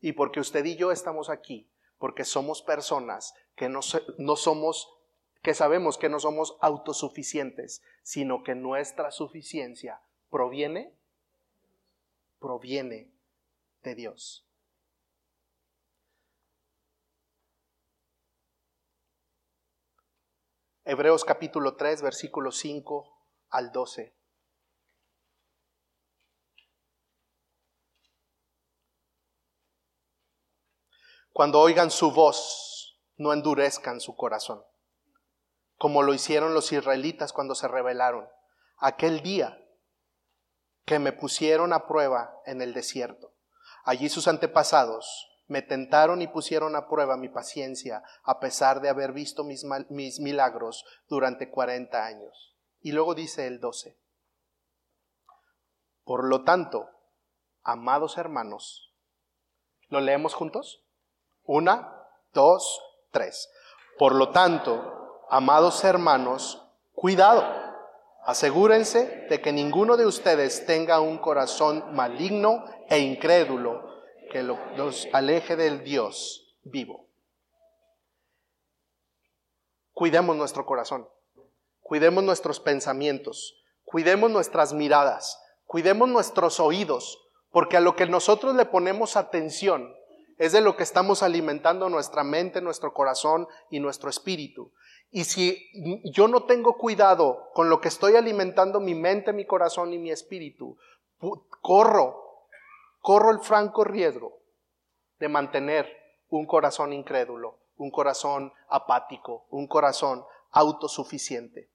[0.00, 1.70] Y porque usted y yo estamos aquí
[2.04, 3.80] porque somos personas que no,
[4.18, 4.94] no somos,
[5.42, 10.92] que sabemos que no somos autosuficientes, sino que nuestra suficiencia proviene,
[12.40, 13.10] proviene
[13.82, 14.43] de Dios.
[20.86, 23.10] Hebreos capítulo 3, versículo 5
[23.48, 24.14] al 12.
[31.32, 34.62] Cuando oigan su voz, no endurezcan su corazón,
[35.78, 38.28] como lo hicieron los israelitas cuando se rebelaron
[38.76, 39.58] aquel día
[40.84, 43.32] que me pusieron a prueba en el desierto.
[43.84, 49.12] Allí sus antepasados me tentaron y pusieron a prueba mi paciencia, a pesar de haber
[49.12, 52.56] visto mis, mis milagros durante 40 años.
[52.80, 53.96] Y luego dice el 12.
[56.02, 56.90] Por lo tanto,
[57.62, 58.92] amados hermanos,
[59.90, 60.82] ¿lo leemos juntos?
[61.44, 62.82] Una, dos,
[63.96, 67.44] por lo tanto, amados hermanos, cuidado.
[68.24, 73.93] Asegúrense de que ninguno de ustedes tenga un corazón maligno e incrédulo
[74.34, 77.06] que los aleje del Dios vivo.
[79.92, 81.08] Cuidemos nuestro corazón,
[81.80, 88.64] cuidemos nuestros pensamientos, cuidemos nuestras miradas, cuidemos nuestros oídos, porque a lo que nosotros le
[88.64, 89.94] ponemos atención
[90.36, 94.72] es de lo que estamos alimentando nuestra mente, nuestro corazón y nuestro espíritu.
[95.12, 95.64] Y si
[96.12, 100.10] yo no tengo cuidado con lo que estoy alimentando mi mente, mi corazón y mi
[100.10, 100.76] espíritu,
[101.60, 102.23] corro,
[103.04, 104.40] corro el franco riesgo
[105.18, 105.94] de mantener
[106.30, 111.70] un corazón incrédulo, un corazón apático, un corazón autosuficiente.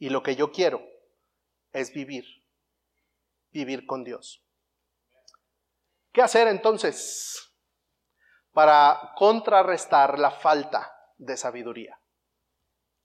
[0.00, 0.82] Y lo que yo quiero
[1.72, 2.24] es vivir,
[3.52, 4.44] vivir con Dios.
[6.10, 7.54] ¿Qué hacer entonces
[8.52, 12.00] para contrarrestar la falta de sabiduría?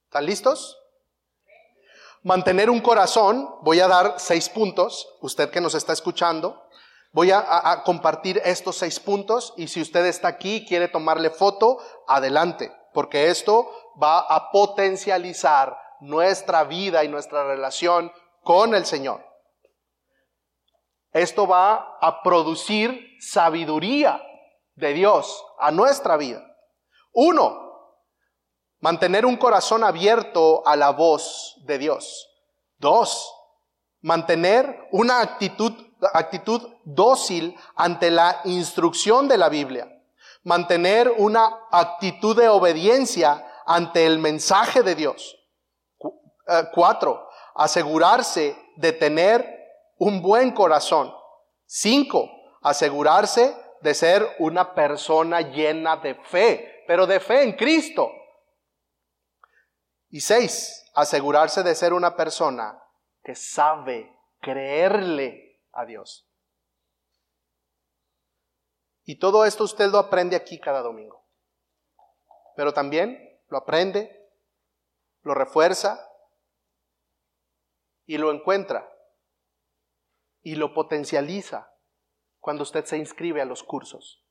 [0.06, 0.76] ¿Están listos?
[2.24, 6.66] Mantener un corazón, voy a dar seis puntos, usted que nos está escuchando,
[7.16, 11.80] voy a, compartir estos seis puntos y si usted está aquí y quiere tomarle foto,
[12.10, 18.12] adelante, porque esto va a potencializar nuestra vida y nuestra relación
[18.44, 19.26] con el Señor.
[21.14, 24.22] Esto va a producir sabiduría
[24.76, 26.46] de Dios a nuestra vida.
[27.14, 27.64] Uno,
[28.82, 32.30] Mantener un corazón abierto a la voz de Dios.
[32.78, 33.34] Dos,
[34.02, 35.74] mantener una actitud,
[36.14, 39.92] actitud dócil ante la instrucción de la Biblia.
[40.44, 45.38] Mantener una actitud de obediencia ante el mensaje de Dios.
[46.48, 49.48] Eh, cuatro, asegurarse de tener
[49.98, 51.14] un buen corazón.
[51.66, 52.30] Cinco,
[52.62, 58.12] asegurarse de ser una persona llena de fe, pero de fe en Cristo.
[60.10, 62.82] Y seis, asegurarse de ser una persona
[63.24, 65.45] que sabe creerle
[65.76, 66.28] a Dios.
[69.04, 71.24] Y todo esto usted lo aprende aquí cada domingo.
[72.56, 74.28] Pero también lo aprende,
[75.22, 76.10] lo refuerza
[78.08, 78.92] y lo encuentra
[80.42, 81.72] y lo potencializa
[82.40, 84.24] cuando usted se inscribe a los cursos.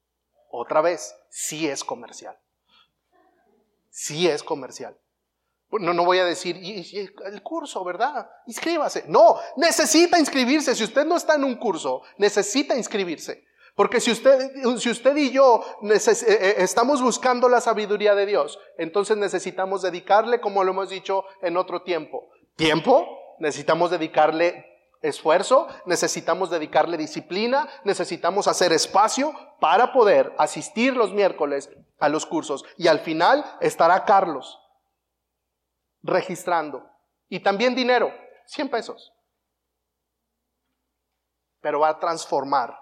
[0.51, 2.39] Otra vez, sí es comercial.
[3.91, 4.99] Sí es comercial.
[5.71, 8.31] No, no voy a decir, el curso, ¿verdad?
[8.47, 9.05] Inscríbase.
[9.09, 10.75] No, necesita inscribirse.
[10.75, 13.45] Si usted no está en un curso, necesita inscribirse.
[13.75, 15.99] Porque si usted, si usted y yo eh,
[16.29, 21.57] eh, estamos buscando la sabiduría de Dios, entonces necesitamos dedicarle, como lo hemos dicho en
[21.57, 23.09] otro tiempo, tiempo,
[23.41, 24.65] necesitamos dedicarle
[25.03, 32.65] esfuerzo, necesitamos dedicarle disciplina, necesitamos hacer espacio para poder asistir los miércoles a los cursos.
[32.79, 34.61] Y al final estará Carlos
[36.05, 36.89] registrando.
[37.29, 38.13] Y también dinero,
[38.47, 39.13] 100 pesos.
[41.61, 42.79] Pero va a transformar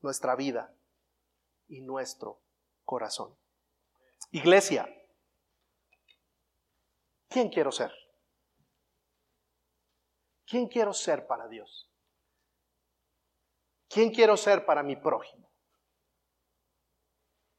[0.00, 0.74] nuestra vida
[1.68, 2.42] y nuestro
[2.84, 3.34] corazón.
[4.32, 4.86] Iglesia,
[7.28, 7.92] ¿quién quiero ser?
[10.46, 11.90] ¿Quién quiero ser para Dios?
[13.88, 15.48] ¿Quién quiero ser para mi prójimo?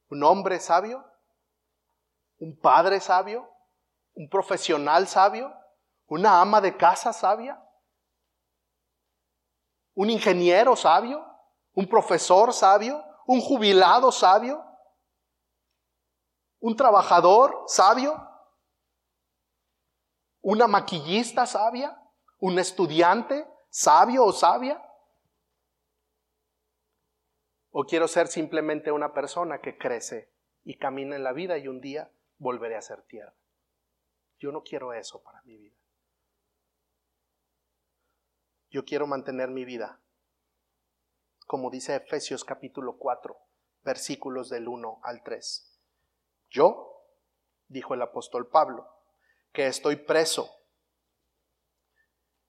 [0.09, 1.03] ¿Un hombre sabio?
[2.37, 3.54] ¿Un padre sabio?
[4.15, 5.53] Un profesional sabio,
[6.07, 7.61] una ama de casa sabia,
[9.93, 11.25] un ingeniero sabio,
[11.73, 14.63] un profesor sabio, un jubilado sabio,
[16.59, 18.29] un trabajador sabio,
[20.41, 22.01] una maquillista sabia,
[22.39, 24.81] un estudiante sabio o sabia.
[27.71, 30.31] O quiero ser simplemente una persona que crece
[30.63, 33.33] y camina en la vida y un día volveré a ser tierra.
[34.39, 35.77] Yo no quiero eso para mi vida.
[38.69, 40.01] Yo quiero mantener mi vida,
[41.47, 43.37] como dice Efesios capítulo 4,
[43.83, 45.79] versículos del 1 al 3.
[46.49, 47.01] Yo,
[47.67, 48.85] dijo el apóstol Pablo,
[49.53, 50.51] que estoy preso,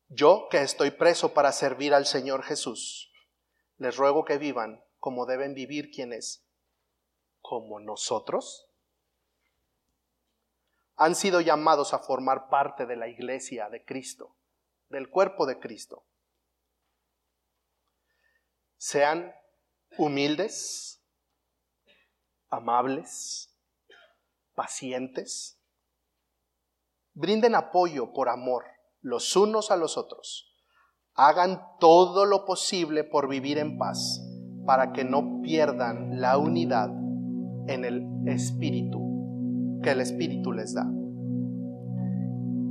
[0.09, 3.13] yo que estoy preso para servir al Señor Jesús,
[3.77, 6.45] les ruego que vivan como deben vivir quienes,
[7.41, 8.66] como nosotros,
[10.97, 14.35] han sido llamados a formar parte de la iglesia de Cristo,
[14.89, 16.05] del cuerpo de Cristo.
[18.79, 19.33] Sean
[19.99, 21.03] humildes,
[22.49, 23.55] amables,
[24.55, 25.61] pacientes,
[27.13, 28.65] brinden apoyo por amor
[29.01, 30.55] los unos a los otros,
[31.15, 34.21] hagan todo lo posible por vivir en paz
[34.65, 36.89] para que no pierdan la unidad
[37.69, 39.06] en el espíritu
[39.83, 40.87] que el Espíritu les da.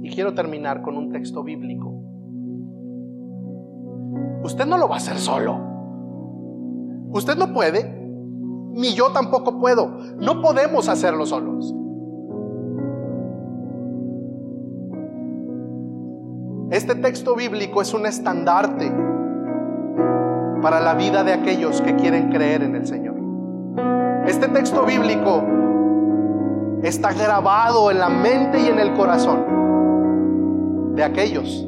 [0.01, 1.91] Y quiero terminar con un texto bíblico.
[4.43, 5.59] Usted no lo va a hacer solo.
[7.09, 7.83] Usted no puede,
[8.73, 9.97] ni yo tampoco puedo.
[10.19, 11.73] No podemos hacerlo solos.
[16.71, 18.91] Este texto bíblico es un estandarte
[20.61, 23.15] para la vida de aquellos que quieren creer en el Señor.
[24.27, 25.43] Este texto bíblico
[26.87, 31.67] está grabado en la mente y en el corazón de aquellos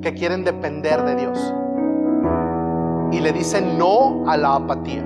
[0.00, 1.54] que quieren depender de Dios.
[3.10, 5.04] Y le dicen no a la apatía.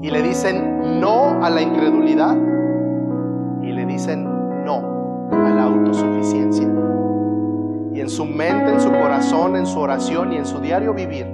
[0.00, 2.36] Y le dicen no a la incredulidad.
[3.62, 4.24] Y le dicen
[4.64, 6.68] no a la autosuficiencia.
[7.92, 11.26] Y en su mente, en su corazón, en su oración y en su diario vivir,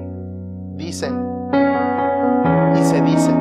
[0.77, 1.27] dicen
[2.75, 3.40] y se dicen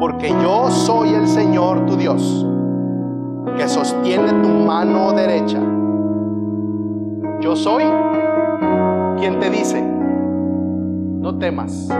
[0.00, 2.46] Porque yo soy el Señor tu Dios,
[3.54, 5.60] que sostiene tu mano derecha.
[7.42, 7.84] Yo soy
[9.18, 11.90] quien te dice, no temas.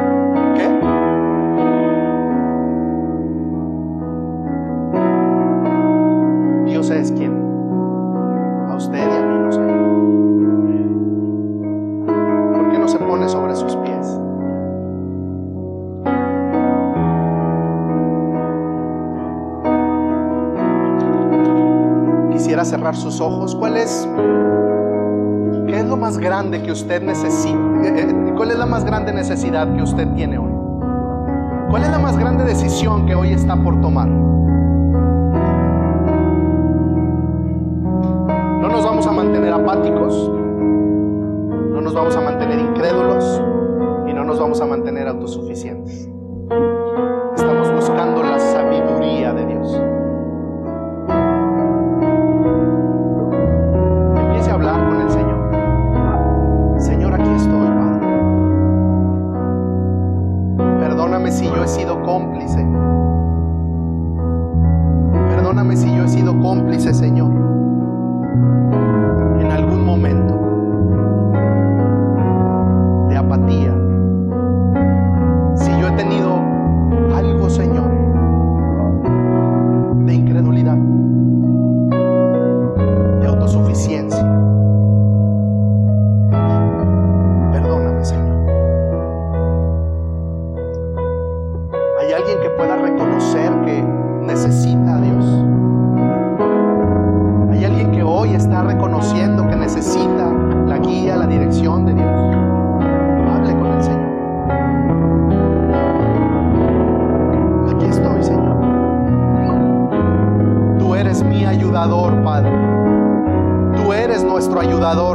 [22.71, 23.57] Cerrar sus ojos.
[23.57, 24.09] ¿Cuál es
[25.67, 27.59] ¿Qué es lo más grande que usted necesita?
[27.83, 30.53] Eh, eh, ¿Cuál es la más grande necesidad que usted tiene hoy?
[31.69, 34.09] ¿Cuál es la más grande decisión que hoy está por tomar?
[38.61, 43.43] No nos vamos a mantener apáticos, no nos vamos a mantener incrédulos
[44.09, 45.70] y no nos vamos a mantener autosuficientes.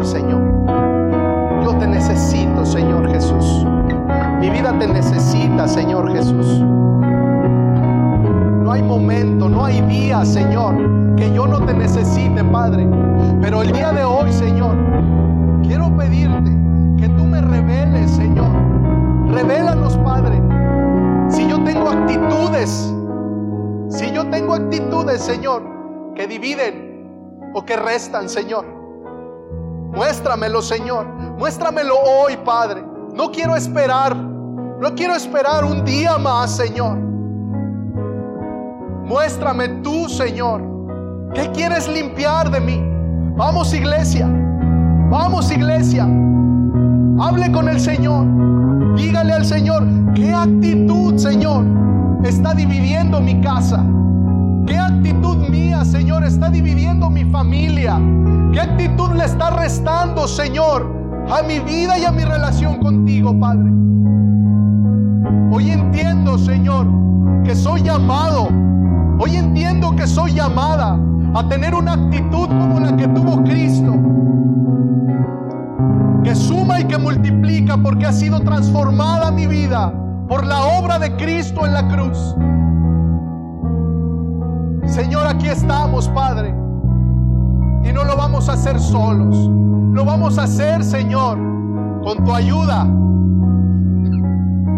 [0.04, 0.41] Señor.
[1.64, 3.66] Yo te necesito, Señor Jesús.
[4.39, 6.60] Mi vida te necesita, Señor Jesús.
[8.64, 10.76] No hay momento, no hay día, Señor,
[11.16, 12.88] que yo no te necesite, Padre.
[13.41, 14.76] Pero el día de hoy, Señor,
[15.64, 16.52] quiero pedirte
[16.98, 18.50] que tú me reveles, Señor.
[19.30, 20.41] Revélanos, Padre.
[21.30, 22.93] Si yo tengo actitudes,
[23.89, 25.64] si yo tengo actitudes, Señor,
[26.16, 28.74] que dividen o que restan, Señor.
[29.96, 31.06] Muéstramelo, Señor.
[31.38, 32.84] Muéstramelo hoy, Padre.
[33.14, 34.16] No quiero esperar.
[34.16, 36.98] No quiero esperar un día más, Señor.
[39.06, 40.62] Muéstrame tú, Señor.
[41.34, 42.82] ¿Qué quieres limpiar de mí?
[43.38, 44.28] Vamos, iglesia.
[45.10, 46.03] Vamos, iglesia.
[47.19, 48.26] Hable con el Señor.
[48.95, 49.84] Dígale al Señor,
[50.14, 51.65] ¿qué actitud, Señor,
[52.24, 53.86] está dividiendo mi casa?
[54.66, 58.00] ¿Qué actitud mía, Señor, está dividiendo mi familia?
[58.52, 60.92] ¿Qué actitud le está restando, Señor,
[61.30, 63.72] a mi vida y a mi relación contigo, Padre?
[65.52, 66.88] Hoy entiendo, Señor,
[67.44, 68.50] que soy llamado.
[69.20, 71.00] Hoy entiendo que soy llamada
[71.36, 73.94] a tener una actitud como la que tuvo Cristo.
[76.24, 79.94] Que suma y que multiplica porque ha sido transformada mi vida
[80.28, 82.36] por la obra de Cristo en la cruz.
[84.88, 86.49] Señor, aquí estamos, Padre.
[86.49, 89.36] Y no lo vamos a hacer solos.
[89.94, 91.38] Lo vamos a hacer, Señor,
[92.03, 92.86] con tu ayuda.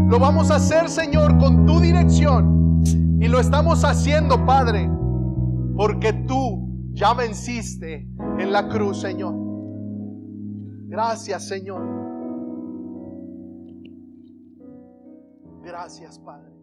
[0.08, 2.84] Lo vamos a hacer, Señor, con tu dirección.
[3.20, 4.90] Y lo estamos haciendo, Padre,
[5.76, 8.08] porque tú ya venciste
[8.38, 9.34] en la cruz, Señor.
[10.88, 11.82] Gracias, Señor.
[15.64, 16.57] Gracias, Padre.